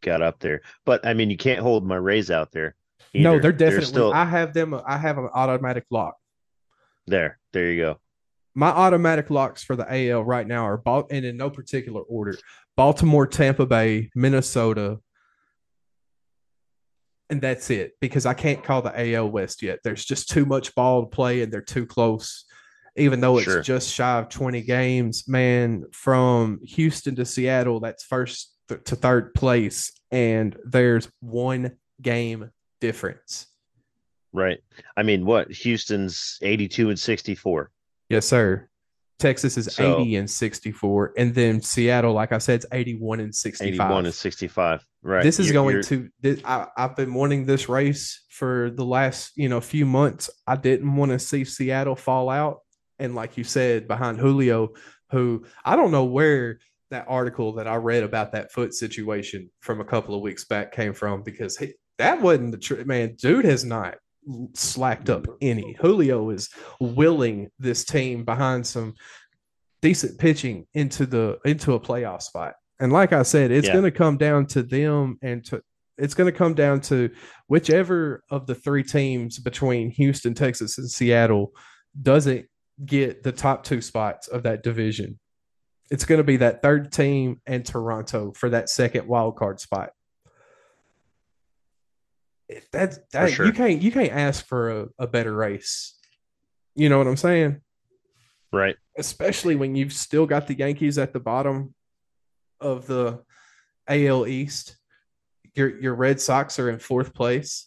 [0.01, 0.63] got up there.
[0.85, 2.75] But I mean, you can't hold my Rays out there.
[3.15, 3.87] No, they're definitely.
[3.87, 4.79] still I have them.
[4.87, 6.17] I have an automatic lock.
[7.07, 7.39] there.
[7.53, 8.01] There you go.
[8.55, 12.37] My automatic locks for the AL right now are Bal- and in no particular order:
[12.77, 14.99] Baltimore, Tampa Bay, Minnesota,
[17.29, 17.93] and that's it.
[18.01, 19.81] Because I can't call the AL West yet.
[19.85, 22.45] There's just too much ball to play, and they're too close.
[22.97, 23.63] Even though it's Sure.
[23.63, 29.35] just shy of 20 games, man, from Houston to Seattle, that's first th- to third
[29.35, 32.51] place, and there's one game
[32.81, 33.47] difference.
[34.33, 34.59] Right.
[34.97, 35.51] I mean, what?
[35.51, 37.71] Houston's 82 and 64.
[38.09, 38.69] Yes, sir.
[39.19, 41.13] Texas is So- 80 and 64.
[41.19, 43.75] And then Seattle, like I said, it's 81 and 65.
[43.75, 44.87] 81 and 65.
[45.03, 45.23] Right.
[45.23, 46.09] This is You're- going you're- to.
[46.21, 50.31] This, I, I've been wanting this race for the last you know few months.
[50.47, 52.61] I didn't want to see Seattle fall out,
[52.99, 54.75] and like you said, behind Julio,
[55.11, 56.61] who I don't know where
[56.91, 60.73] that article that I read about that foot situation from a couple of weeks back
[60.73, 62.87] came from because he, that wasn't the truth.
[62.87, 63.97] Man, dude has not
[64.55, 65.37] slacked up mm-hmm.
[65.41, 65.77] any.
[65.81, 66.49] Julio is
[66.81, 68.95] willing this team behind some
[69.83, 72.55] decent pitching into the into a playoff spot.
[72.81, 73.75] And like I said, it's Yeah.
[73.75, 75.63] going to come down to them and to
[75.99, 77.11] it's going to come down to
[77.47, 81.53] whichever of the three teams between Houston, Texas, and Seattle
[82.01, 82.47] doesn't
[82.85, 85.19] get the top two spots of that division.
[85.91, 89.91] It's going to be that third team and Toronto for that second wild card spot.
[92.73, 93.47] That's that sure.
[93.47, 95.95] you can't you can't ask for a, a better race.
[96.75, 97.61] You know what I'm saying?
[98.53, 98.77] right.
[98.99, 101.75] especially when you've still got the Yankees at the bottom
[102.61, 103.23] of the
[103.89, 104.77] AL East.
[105.55, 107.67] Your your Red Sox are in fourth place.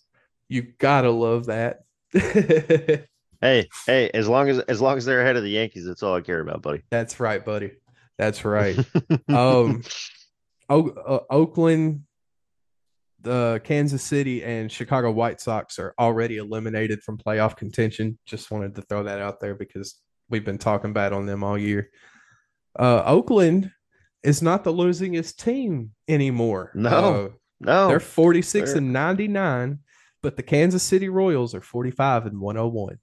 [0.50, 1.80] You gotta love that.
[3.44, 6.16] Hey, hey, as long as as long as they're ahead of the Yankees, that's all
[6.16, 6.82] I care about, buddy.
[6.90, 7.72] That's right, buddy.
[8.18, 8.78] That's right.
[9.30, 9.84] um,
[10.70, 12.04] o- uh, Oakland,
[13.22, 18.18] the Kansas City, and Chicago White Sox are already eliminated from playoff contention.
[18.26, 19.96] Just wanted to throw that out there because
[20.30, 21.90] we've been talking bad on them all year.
[22.78, 23.72] Uh, Oakland
[24.24, 26.72] is not the losingest team anymore.
[26.74, 26.90] No.
[26.90, 27.88] Uh, no.
[27.88, 29.80] they're 46 they're- and 99,
[30.22, 32.98] but the Kansas City Royals are 45 and 101.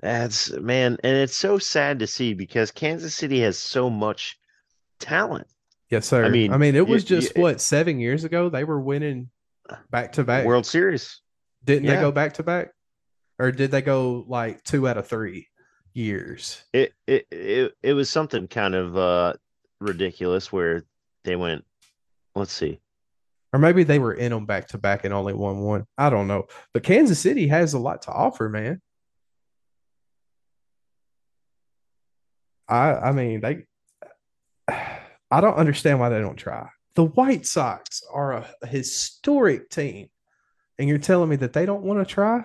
[0.00, 4.38] That's man, and it's so sad to see because Kansas City has so much
[5.00, 5.46] talent.
[5.90, 6.24] Yes, sir.
[6.24, 9.30] I mean, I mean, it was just y- what seven years ago they were winning
[9.90, 10.46] back to back.
[10.46, 11.20] World Series.
[11.64, 12.68] Didn't they go back to back,
[13.38, 15.48] or did they go like two out of three
[15.94, 16.62] years?
[16.72, 19.32] It it it, it was something kind of uh
[19.80, 20.84] ridiculous where
[21.24, 21.64] they went
[22.36, 22.80] let's see.
[23.52, 25.86] Or maybe they were in them back to back and only won one.
[25.96, 26.46] I don't know.
[26.74, 28.80] But Kansas City has a lot to offer, man.
[32.68, 33.66] I I mean they
[35.30, 36.68] I don't understand why they don't try.
[36.94, 40.08] The White Sox are a, a historic team,
[40.78, 42.44] and you're telling me that they don't want to try?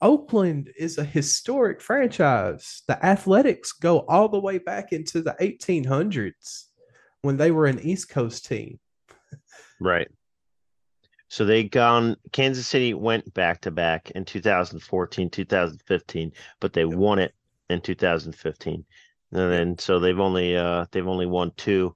[0.00, 2.82] Oakland is a historic franchise.
[2.86, 6.64] The Athletics go all the way back into the 1800s
[7.22, 8.78] when they were an East Coast team.
[9.80, 10.08] Right.
[11.28, 17.18] So they gone Kansas City went back to back in 2014, 2015, but they won
[17.18, 17.34] it
[17.68, 18.84] in 2015.
[19.32, 21.94] And then so they've only uh they've only won two.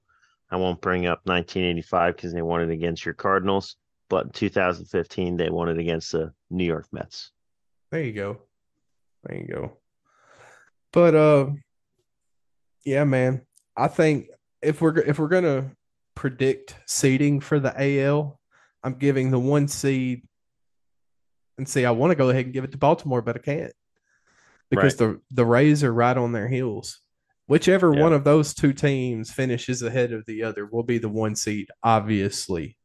[0.51, 3.75] I won't bring up 1985 because they won it against your Cardinals,
[4.09, 7.31] but in 2015 they won it against the New York Mets.
[7.91, 8.37] There you go.
[9.23, 9.77] There you go.
[10.91, 11.47] But uh
[12.85, 13.41] yeah, man.
[13.75, 14.27] I think
[14.61, 15.71] if we're if we're gonna
[16.15, 18.39] predict seeding for the AL,
[18.83, 20.21] I'm giving the one seed
[21.57, 23.73] and see I want to go ahead and give it to Baltimore, but I can't.
[24.75, 26.99] Because the the Rays are right on their heels.
[27.47, 28.01] Whichever Yeah.
[28.01, 31.67] one of those two teams finishes ahead of the other will be the one seed,
[31.83, 32.77] obviously.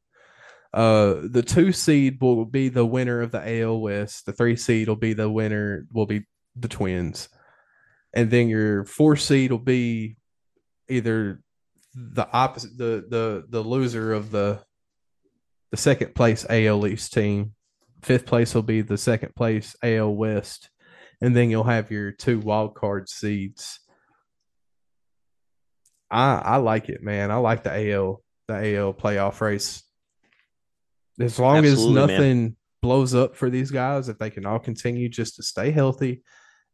[0.74, 4.26] Uh, the two seed will be the winner of the AL West.
[4.26, 6.24] The three seed will be the winner, will be
[6.57, 7.28] the Twins,
[8.12, 10.16] and then your four seed will be
[10.89, 11.41] either
[11.95, 14.62] the opposite, the the the loser of the
[15.70, 17.55] the second place AL East team.
[18.03, 20.70] Fifth place will be the second place AL West,
[21.20, 23.80] and then you'll have your two wild card seeds.
[26.10, 27.30] I I like it, man.
[27.30, 29.82] I like the AL the AL playoff race.
[31.20, 32.16] As long Absolutely, as man.
[32.16, 36.22] nothing blows up for these guys, if they can all continue just to stay healthy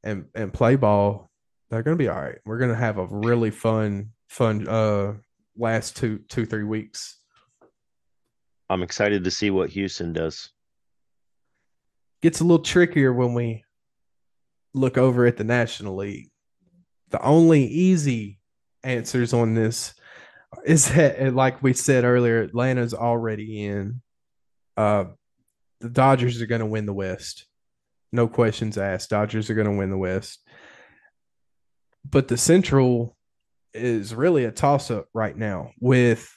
[0.02, 1.30] and and play ball,
[1.70, 2.38] they're gonna be all right.
[2.44, 5.14] We're gonna have a really fun fun uh
[5.56, 7.18] last two two three weeks.
[8.70, 10.50] I'm excited to see what Houston does.
[12.22, 13.64] Gets a little trickier when we
[14.74, 16.30] look over at the National League.
[17.10, 18.40] The only easy
[18.82, 19.94] answers on this
[20.64, 24.02] is that, like we said earlier, Atlanta's already in.
[24.76, 25.04] Uh,
[25.80, 27.46] the Dodgers are going to win the West.
[28.12, 29.10] No questions asked.
[29.10, 30.40] Dodgers are going to win the West.
[32.08, 33.16] But the Central
[33.72, 36.30] is really a toss up right now with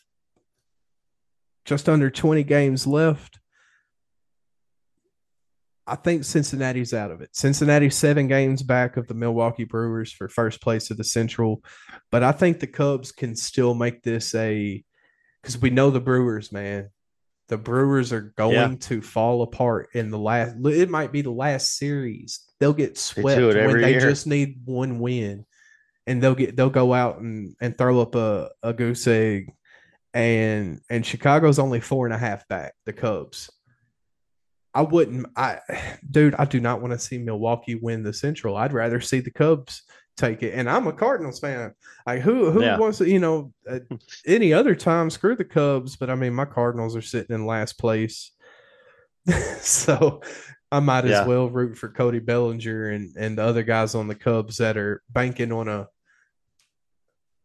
[1.65, 3.39] just under 20 games left.
[5.87, 7.29] I think Cincinnati's out of it.
[7.35, 11.63] Cincinnati's seven games back of the Milwaukee Brewers for first place of the Central,
[12.11, 14.83] but I think the Cubs can still make this a
[15.41, 16.89] because we know the Brewers, man.
[17.47, 18.75] The Brewers are going Yeah.
[18.81, 20.57] to fall apart in the last.
[20.65, 22.41] It might be the last series.
[22.59, 24.01] They'll get swept it when they year.
[24.01, 25.45] just need one win,
[26.05, 29.53] and they'll get they'll go out and and throw up a a goose egg,
[30.13, 32.73] and and Chicago's only four and a half back.
[32.85, 33.49] The Cubs.
[34.77, 35.25] I wouldn't.
[35.35, 35.59] I,
[36.11, 38.55] dude, I do not want to see Milwaukee win the Central.
[38.57, 39.81] I'd rather see the Cubs
[40.17, 40.53] take it.
[40.53, 41.73] And I'm a Cardinals fan.
[42.05, 42.77] Like who who Yeah.
[42.77, 43.79] wants to, you know, uh,
[44.27, 45.95] any other time, screw the Cubs.
[45.95, 48.31] But I mean, my Cardinals are sitting in last place,
[49.61, 50.21] so
[50.71, 51.25] I might as Yeah.
[51.25, 55.01] well root for Cody Bellinger and and the other guys on the Cubs that are
[55.09, 55.87] banking on a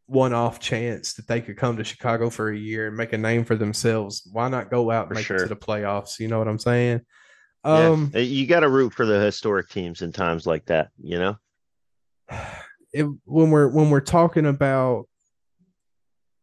[0.06, 3.44] one-off chance that they could come to Chicago for a year and make a name
[3.44, 4.28] for themselves.
[4.30, 6.18] Why not go out and For make it to the playoffs?
[6.18, 7.00] You know what I'm saying?
[7.64, 7.90] Yeah.
[7.90, 11.18] Um, Uh, you got to root for the historic teams in times like that, you
[11.18, 11.36] know?
[12.92, 15.06] it, when we're when we're talking about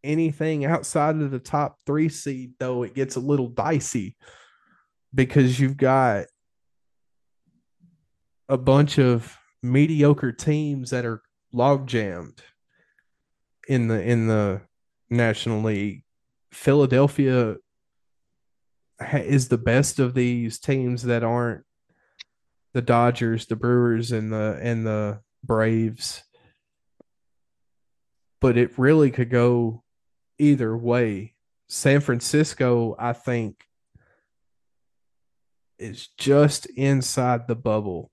[0.04, 4.16] anything outside of the top three seed, though, it gets a little dicey
[5.14, 6.26] because you've got
[8.48, 12.42] a bunch of mediocre teams that are log jammed
[13.68, 14.62] in the in the
[15.10, 16.04] National League.
[16.52, 17.58] Philadelphia
[19.14, 21.64] is the best of these teams that aren't
[22.74, 26.24] the Dodgers, the Brewers, and the and the Braves.
[28.42, 29.84] But it really could go
[30.38, 31.36] either way.
[31.68, 33.66] San Francisco, I think,
[35.78, 38.12] is just inside the bubble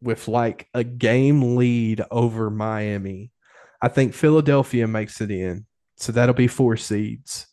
[0.00, 3.30] with like a game lead over Miami.
[3.80, 5.66] I think Philadelphia makes it in.
[5.96, 7.46] So that'll be four seeds.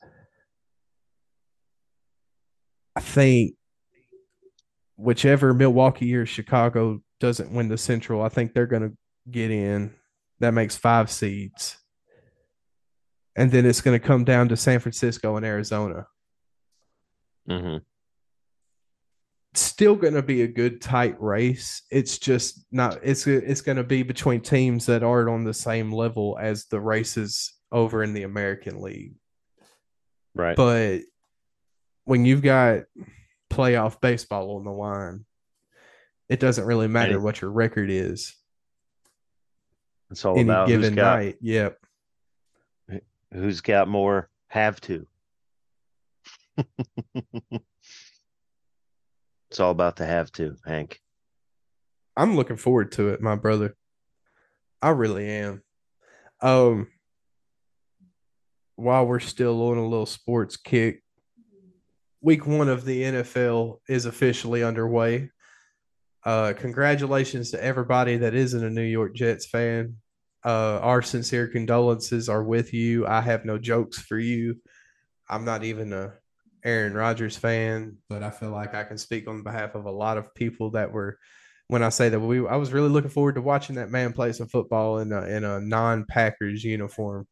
[2.99, 3.55] I think
[4.97, 8.97] whichever Milwaukee or Chicago doesn't win the Central, I think they're going to
[9.31, 9.93] get in.
[10.41, 11.77] That makes five seeds.
[13.37, 16.07] And then it's going to come down to San Francisco and Arizona.
[17.47, 17.77] hmm
[19.53, 21.83] Still going to be a good tight race.
[21.89, 22.99] It's just not.
[23.01, 26.81] It's it's going to be between teams that aren't on the same level as the
[26.81, 29.15] races over in the American League.
[30.35, 30.57] Right.
[30.57, 31.03] But
[32.09, 32.85] when you've got
[33.51, 35.25] playoff baseball on the line,
[36.27, 38.35] it doesn't really matter what your record is
[40.09, 41.37] it's all any about who's given got, night.
[41.39, 41.77] Yep.
[43.31, 45.05] who's got more have to.
[49.51, 50.99] it's all about the have to, Hank.
[52.17, 53.75] I'm looking forward to it, my brother.
[54.81, 55.61] I really am.
[56.41, 56.87] Um
[58.77, 61.03] while we're still on a little sports kick,
[62.21, 65.29] week 1 of the NFL is officially underway.
[66.25, 69.95] Uh congratulations to everybody that isn't a New York Jets fan.
[70.43, 73.07] Uh our sincere condolences are with you.
[73.07, 74.55] I have no jokes for you.
[75.29, 76.13] I'm not even a
[76.63, 80.17] Aaron Rodgers fan, but I feel like I can speak on behalf of a lot
[80.17, 81.17] of people that were
[81.67, 84.33] when I say that we I was really looking forward to watching that man play
[84.33, 87.27] some football in a in a non-Packers uniform.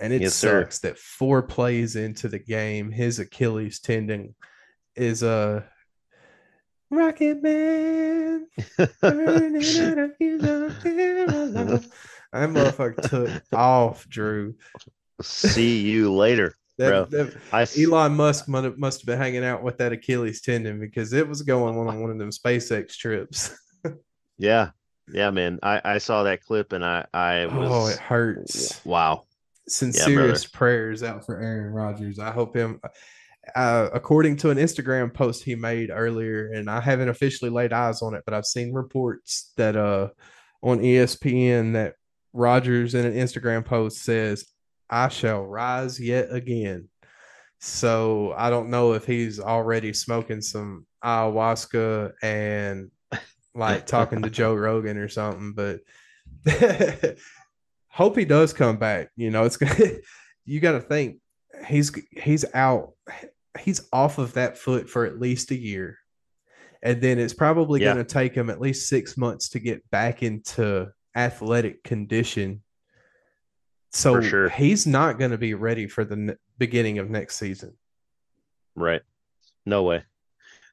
[0.00, 0.62] And it Yes, sir.
[0.62, 4.34] sucks that four plays into the game, his Achilles tendon
[4.96, 5.64] is a
[6.90, 8.46] Rocket Man.
[9.00, 11.88] burning out a fuse on a fire alive.
[12.32, 14.54] That motherfucker took off, Drew.
[15.20, 16.54] See you later.
[16.78, 17.06] Bro.
[17.06, 20.40] That, that, I Elon Musk must have, must have been hanging out with that Achilles
[20.40, 23.54] tendon because it was going on one of them SpaceX trips.
[24.38, 24.70] yeah.
[25.12, 25.58] Yeah, man.
[25.62, 28.80] I, I saw that clip and I, I oh, was oh, it hurts.
[28.84, 29.24] wow.
[29.70, 32.18] Sincerest prayers out for Aaron Rodgers.
[32.18, 32.80] I hope him.
[33.56, 38.02] Uh, according to an Instagram post he made earlier, and I haven't officially laid eyes
[38.02, 40.08] on it, but I've seen reports that uh
[40.62, 41.94] on ESPN that
[42.32, 44.46] Rodgers in an Instagram post says,
[44.88, 46.88] "I shall rise yet again."
[47.60, 52.90] So I don't know if he's already smoking some ayahuasca and
[53.54, 55.80] like talking to Joe Rogan or something, but
[57.90, 59.10] hope he does come back.
[59.16, 59.74] You know, it's gonna
[60.44, 61.18] you got to think
[61.66, 62.92] he's he's out,
[63.60, 65.98] he's off of that foot for at least a year,
[66.82, 67.92] and then it's probably Yeah.
[67.94, 72.62] going to take him at least six months to get back into athletic condition.
[73.92, 74.48] So sure.
[74.48, 77.76] he's not going to be ready for the ne- beginning of next season.
[78.76, 79.02] Right.
[79.66, 80.04] No way.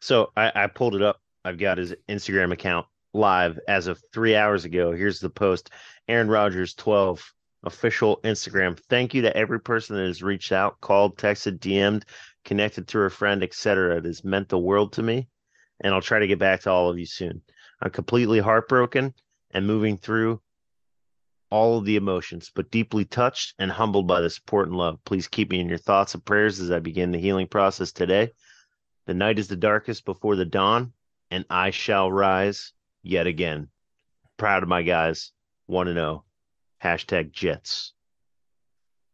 [0.02, 1.20] So I, I pulled it up.
[1.44, 2.86] I've got his Instagram account
[3.18, 4.92] live as of three hours ago.
[4.94, 5.72] Here's the post.
[6.08, 8.80] Aaron Rodgers 12 official Instagram.
[8.90, 12.06] Thank you to every person that has reached out, called, texted, DM'd,
[12.46, 13.98] connected through a friend, etc.
[13.98, 15.28] It has meant the world to me.
[15.82, 17.42] And I'll try to get back to all of you soon.
[17.82, 19.14] I'm completely heartbroken
[19.52, 20.42] and moving through
[21.50, 25.00] all of the emotions, but deeply touched and humbled by the support and love.
[25.06, 28.32] Please keep me in your thoughts and prayers as I begin the healing process today.
[29.06, 30.94] The night is the darkest before the dawn,
[31.32, 32.74] and I shall rise
[33.04, 33.70] yet again.
[34.38, 35.32] Proud of my guys.
[35.68, 36.24] 1 0.
[36.84, 37.94] Hashtag Jets.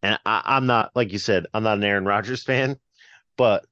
[0.02, 2.78] And I, I'm not, like you said, I'm not an Aaron Rodgers fan,
[3.38, 3.66] but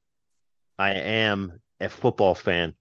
[0.79, 2.73] I am a football fan.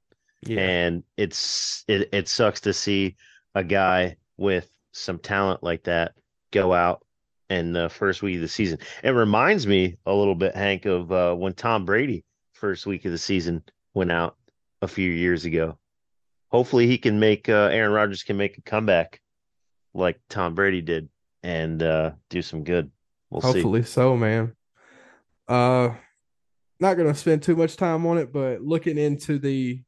[0.49, 3.17] And it's it, it sucks to see
[3.55, 6.15] a guy with some talent like that
[6.51, 7.05] go out
[7.51, 8.79] in the first week of the season.
[9.03, 13.13] It reminds me a little bit, Hank, of uh, when Tom Brady first week of
[13.13, 13.63] the season
[13.93, 14.37] went out
[14.81, 15.77] a few years ago.
[16.51, 19.21] Hopefully, he can make uh, Aaron Rodgers can make a comeback
[19.95, 21.09] like Tom Brady did
[21.43, 22.91] and uh, do some good.
[23.31, 23.89] We'll Hopefully see.
[23.89, 24.55] so, man.
[25.49, 25.95] Uh,
[26.81, 29.83] not gonna spend too much time on it, but looking into the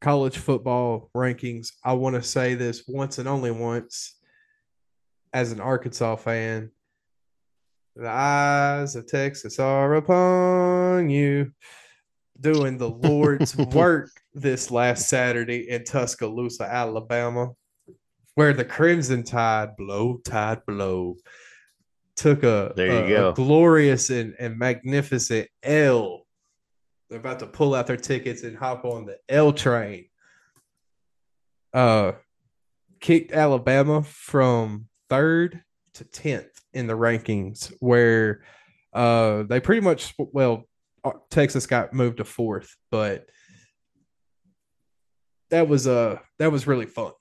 [0.00, 4.14] college football rankings, I want to say this once and only once.
[5.32, 6.70] As an Arkansas fan,
[7.94, 11.50] the eyes of Texas are upon you,
[12.40, 17.50] doing the Lord's work this last Saturday in Tuscaloosa, Alabama,
[18.34, 21.16] where the Crimson Tide blow, tide blow,
[22.16, 23.28] took a, There you a- go.
[23.30, 26.26] a glorious and, and magnificent L.
[27.08, 30.06] They're about to pull out their tickets and hop on the L train.
[31.72, 32.12] Uh,
[33.00, 35.62] kicked Alabama from third
[35.94, 38.42] to tenth in the rankings, where
[38.92, 40.64] uh they pretty much well
[41.30, 43.26] Texas got moved to fourth, but
[45.50, 47.12] that was uh that was really fun.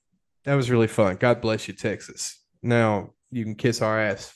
[0.45, 1.15] That was really fun.
[1.17, 2.41] God bless you, Texas.
[2.61, 4.33] Now you can kiss our ass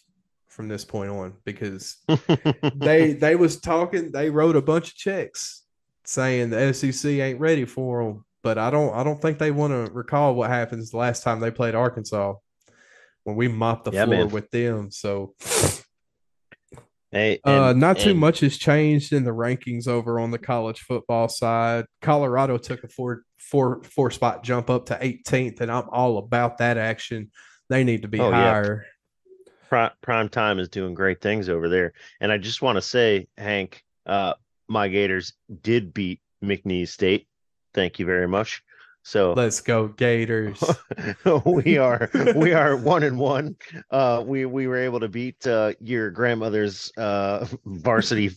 [0.47, 1.97] from this point on because
[2.75, 4.11] they they was talking.
[4.11, 5.63] They wrote a bunch of checks
[6.05, 8.25] saying the SEC ain't ready for them.
[8.41, 11.39] But I don't I don't think they want to recall what happens the last time
[11.39, 12.35] they played Arkansas
[13.23, 14.29] when we mopped the Yeah, floor man.
[14.29, 14.91] with them.
[14.91, 15.33] So
[17.11, 20.37] Hey, uh, and- not too and- much has changed in the rankings over on the
[20.37, 21.85] college football side.
[22.01, 26.59] Colorado took a four four four spot jump up to 18th, and I'm all about
[26.59, 27.31] that action.
[27.69, 28.35] They need to be Oh, yeah.
[28.35, 28.85] higher.
[29.69, 31.93] Prime, prime time is doing great things over there.
[32.19, 34.33] And I just want to say, Hank, uh,
[34.67, 37.27] my Gators did beat McNeese State.
[37.73, 38.63] Thank you very much.
[39.09, 40.63] So Let's go Gators.
[41.45, 43.55] we are we are one and one.
[43.89, 48.29] Uh, we we were able to beat uh, your grandmother's uh, varsity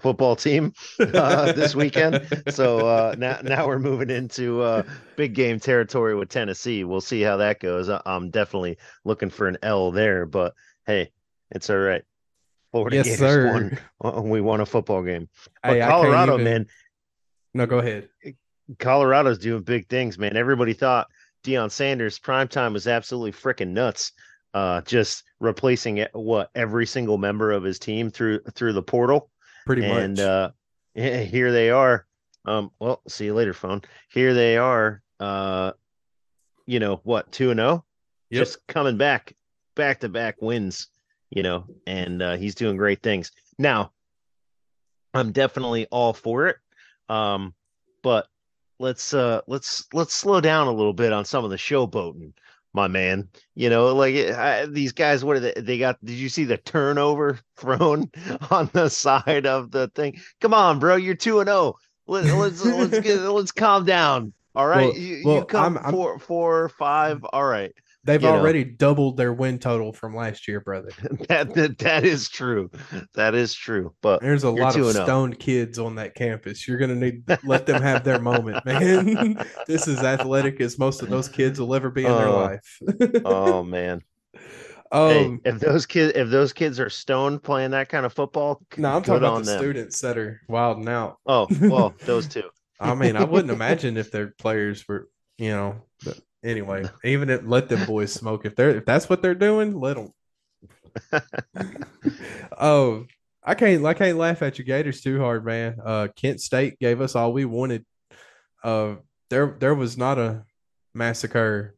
[0.00, 2.28] football team uh, this weekend.
[2.50, 4.82] So uh, now now we're moving into uh,
[5.16, 6.84] big game territory with Tennessee.
[6.84, 7.88] We'll see how that goes.
[7.88, 8.76] I- I'm definitely
[9.06, 10.52] looking for an L there, but
[10.86, 11.10] hey,
[11.52, 12.02] it's all right.
[12.70, 13.52] Florida yes, Gators sir.
[14.02, 14.14] won.
[14.18, 15.30] Uh, We won a football game.
[15.62, 16.66] But Hey, Colorado, even- man,
[17.54, 18.10] No, go ahead.
[18.78, 20.36] Colorado's doing big things, man.
[20.36, 21.08] Everybody thought
[21.44, 24.12] Deion Sanders primetime was absolutely freaking nuts.
[24.54, 29.30] Uh, just replacing what every single member of his team through through the portal,
[29.66, 30.00] Pretty and much.
[30.00, 30.50] And uh,
[30.94, 32.06] here they are.
[32.44, 33.82] Um, well, see you later, phone.
[34.10, 35.02] Here they are.
[35.20, 35.72] Uh,
[36.66, 37.84] you know what, two and zero,
[38.32, 39.34] just coming back,
[39.74, 40.88] back to back wins.
[41.30, 43.92] You know, and uh, he's doing great things now.
[45.12, 46.56] I'm definitely all for it.
[47.08, 47.54] Um,
[48.02, 48.28] but
[48.78, 52.32] let's uh let's let's slow down a little bit on some of the showboating,
[52.72, 53.28] my man.
[53.54, 55.24] You know, like I, these guys.
[55.24, 55.52] What are they?
[55.56, 56.02] They got?
[56.04, 58.10] Did you see the turnover thrown
[58.50, 60.20] on the side of the thing?
[60.40, 60.96] Come on, bro.
[60.96, 61.76] You're two and zero.
[62.06, 64.32] Let, let's let's get let's calm down.
[64.54, 67.24] All right, Well- you, well, you come I'm- I'm- four four five.
[67.24, 67.72] All right,
[68.08, 68.36] They've you know.
[68.36, 70.88] already doubled their win total from last year, brother.
[71.28, 72.70] that, that that is true.
[73.12, 73.94] That is true.
[74.00, 75.02] But There's a lot of 2-0.
[75.04, 76.66] stoned kids on that campus.
[76.66, 79.44] You're gonna need to let them have their moment, man.
[79.66, 82.78] this is athletic as most of those kids will ever be in their Uh, life.
[83.26, 84.00] oh man.
[84.90, 88.62] hey, um, if those kids if those kids are stoned playing that kind of football,
[88.78, 89.58] no, I'm talking about the them.
[89.58, 91.18] students that are wilding out.
[91.26, 92.48] Oh, well, those two.
[92.80, 95.82] I mean, I wouldn't imagine if their players were, you know.
[96.44, 99.96] Anyway, even if let them boys smoke if they're if that's what they're doing, let
[99.96, 100.12] them.
[102.58, 103.04] oh,
[103.44, 105.76] I can't I can't laugh at you Gators too hard, man.
[105.84, 107.84] Uh, Kent State gave us all we wanted.
[108.62, 108.96] Uh,
[109.30, 110.44] there there was not a
[110.94, 111.74] massacre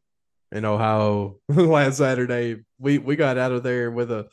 [0.51, 2.63] in Ohio last Saturday.
[2.79, 4.27] We we got out of there with a.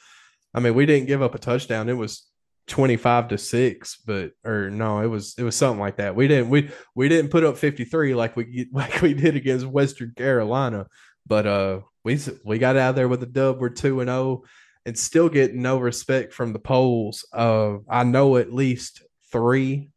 [0.54, 1.88] I mean, we didn't give up a touchdown.
[1.88, 2.27] It was
[2.68, 6.14] 25 to 6 but or no it was it was something like that.
[6.14, 10.12] We didn't we we didn't put up 53 like we like we did against western
[10.16, 10.86] carolina
[11.26, 13.60] but uh we we got out there with a dub.
[13.60, 14.44] We're 2 and 0
[14.86, 17.26] and still getting no respect from the polls.
[17.32, 19.02] Uh i know at least
[19.32, 19.90] 3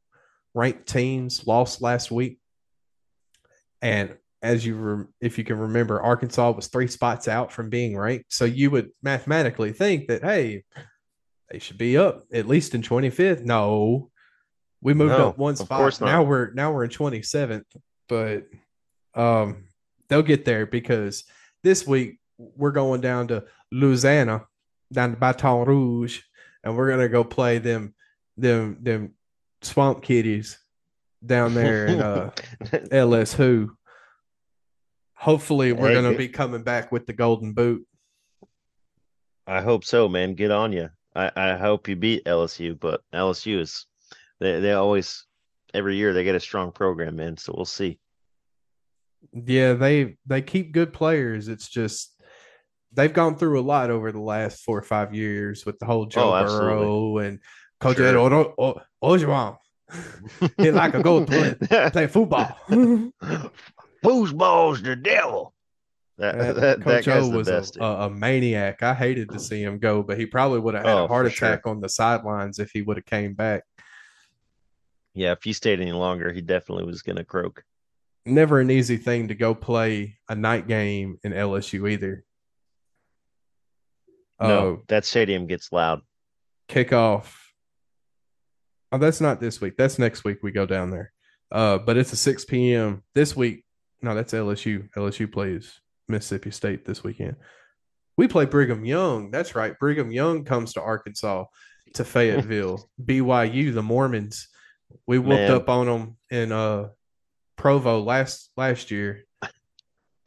[0.54, 2.40] ranked teams lost last week.
[3.82, 7.98] And as you rem- if you can remember, Arkansas was three spots out from being
[7.98, 8.34] ranked.
[8.34, 10.64] So you would mathematically think that hey,
[11.52, 13.44] they should be up at least in 25th.
[13.44, 14.10] No,
[14.82, 16.00] we moved No, up one spot.
[16.02, 17.66] Now we're now we're in 27th,
[18.08, 18.46] but
[19.14, 19.66] um,
[20.08, 21.26] they'll get there because
[21.64, 24.46] this week we're going down to Louisiana,
[24.92, 26.22] down to Baton Rouge,
[26.64, 27.94] and we're gonna go play them
[28.38, 29.14] them them
[29.62, 30.58] swamp kitties
[31.24, 32.32] down there in uh
[32.92, 33.76] LS Who.
[35.14, 37.86] Hopefully, we're Hey, going to be coming back with the golden boot.
[39.46, 40.34] I hope so, man.
[40.34, 40.90] Get on you.
[41.16, 43.86] I, I hope you beat LSU, but LSU is
[44.40, 45.26] they they always
[45.74, 47.38] every year they get a strong program, man.
[47.38, 48.00] So we'll see.
[49.34, 51.48] Yeah, they they keep good players.
[51.48, 52.16] It's just
[52.94, 56.06] they've gone through a lot over the last four or five years with the whole
[56.06, 56.44] Joe Oh.
[56.46, 57.40] Burrow and
[57.80, 58.08] Coach Sure.
[58.08, 58.82] Ed Oro- O-.
[60.58, 61.56] He like a go play,
[61.92, 62.58] play football.
[64.04, 65.54] Foosball's the devil.
[66.22, 68.84] That That- that, that Coach guy's O was a, a, a maniac.
[68.84, 71.26] I hated to see him go, but he probably would have had Oh, a heart
[71.26, 71.48] for sure.
[71.50, 73.64] attack on the sidelines if he would have came back.
[75.14, 77.64] yeah, if he stayed any longer, he definitely was gonna croak.
[78.26, 82.24] Never an easy thing to go play a night game in LSU either.
[84.40, 86.02] No, Uh, that stadium gets loud.
[86.70, 87.34] kickoff.
[88.92, 89.76] Oh, that's not this week.
[89.78, 90.40] That's next week.
[90.44, 91.12] We go down there.
[91.52, 93.04] Uh, but it's a 6 p.m.
[93.16, 93.66] this week.
[94.02, 94.90] No, that's LSU.
[94.96, 95.80] LSU plays
[96.12, 97.36] Mississippi State this weekend.
[98.18, 99.32] We play Brigham Young.
[99.32, 99.78] That's right.
[99.80, 101.46] Brigham Young comes to Arkansas
[101.96, 102.90] to Fayetteville.
[103.04, 104.48] BYU, the Mormons.
[105.08, 105.52] We whooped Man.
[105.52, 106.90] up on them in uh
[107.56, 109.26] Provo last last year.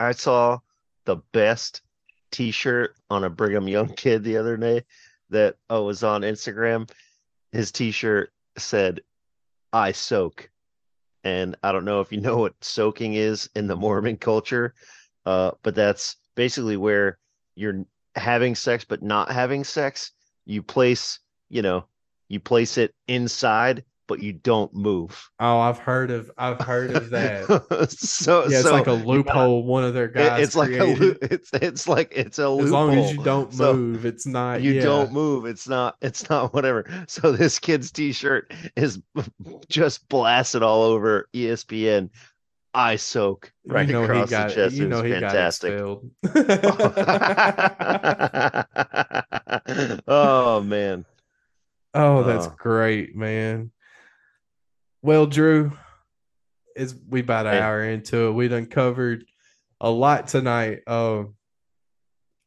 [0.01, 0.59] I saw
[1.05, 1.83] the best
[2.31, 4.85] T-shirt on a Brigham Young kid the other day
[5.31, 6.91] that uh, was on Instagram.
[7.53, 9.01] His T-shirt said,
[9.73, 10.51] "I soak,"
[11.23, 14.75] and I don't know if you know what soaking is in the Mormon culture,
[15.27, 17.19] uh, but that's basically where
[17.55, 17.85] you're
[18.17, 20.13] having sex but not having sex.
[20.47, 21.87] You place, you know,
[22.29, 25.31] you place it inside, but you don't move.
[25.41, 27.89] Oh, I've heard of I've heard of that.
[27.91, 30.77] so Yeah, it's so like a loophole one of their it- guys it's like a
[30.95, 31.19] created.
[31.23, 32.65] it's it's like it's a loophole.
[32.67, 34.83] as long as you don't So move, it's not you yeah.
[34.83, 39.01] don't move it's not it's not whatever so this kid's t-shirt is
[39.71, 42.11] just blasted all over espn
[42.75, 45.13] i soak right you know across he got the chest you it know was he
[45.21, 45.73] fantastic
[50.09, 51.05] oh man
[51.95, 52.55] oh, that's Oh.
[52.59, 53.71] great, man.
[55.01, 55.71] Well, Drew,
[56.75, 57.61] it's we about an Hey.
[57.61, 58.33] hour into it.
[58.33, 59.25] We done covered
[59.81, 60.81] a lot tonight.
[60.89, 61.37] Um,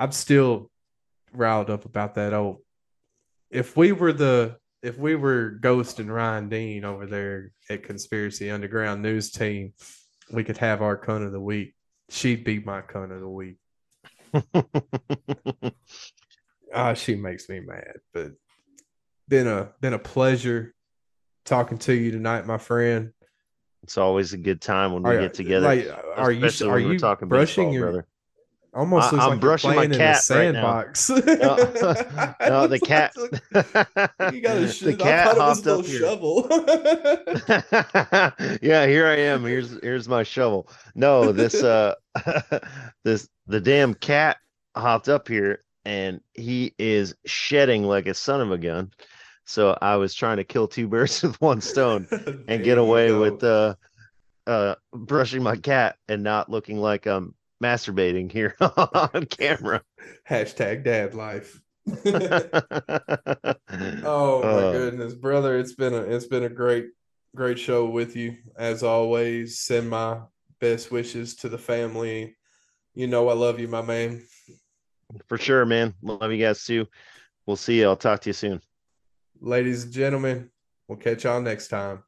[0.01, 0.69] I'm still
[1.31, 2.57] riled up about that old.
[3.49, 8.51] If we were the if we were Ghost and Ryan Dean over there at Conspiracy
[8.51, 9.73] Underground News Team,
[10.31, 11.73] we could have our cunt of the week.
[12.09, 13.57] She'd be my cunt of the week.
[16.73, 18.33] Ah, she makes me mad, but
[19.29, 20.75] been a been a pleasure
[21.45, 23.13] talking to you tonight, my friend.
[23.83, 26.77] it's always a good time when we Are you- get together like, are you are
[26.79, 28.07] you talking brushing baseball, your brother
[28.73, 30.83] almost I- I'm like brushing my playing in a cat right now.
[31.09, 33.13] no, no the cat
[34.33, 34.99] You got a the shit.
[34.99, 36.47] Cat thought it was a hopped up here shovel.
[38.61, 39.43] yeah, here I am.
[39.43, 40.69] Here's here's my shovel.
[40.95, 41.95] No, this uh
[43.03, 44.37] this the damn cat
[44.75, 48.91] hopped up here and he is shedding like a son of a gun.
[49.45, 52.07] So I was trying to kill two birds with one stone
[52.47, 53.75] and get away with uh
[54.45, 59.81] uh brushing my cat and not looking like I'm masturbating here on camera.
[60.29, 61.59] hashtag dad life.
[64.03, 65.57] Oh my Uh, goodness, brother!
[65.59, 66.87] It's been a it's been a great
[67.35, 69.59] great show with you as always.
[69.59, 70.21] Send my
[70.59, 72.35] best wishes to the family.
[72.95, 74.23] You know I love you, my man.
[75.27, 75.93] For sure, man.
[76.01, 76.87] Love you guys too.
[77.45, 77.85] We'll see you.
[77.85, 78.61] I'll talk to you soon.
[79.39, 80.49] Ladies and gentlemen,
[80.87, 82.03] we'll catch y'all next time.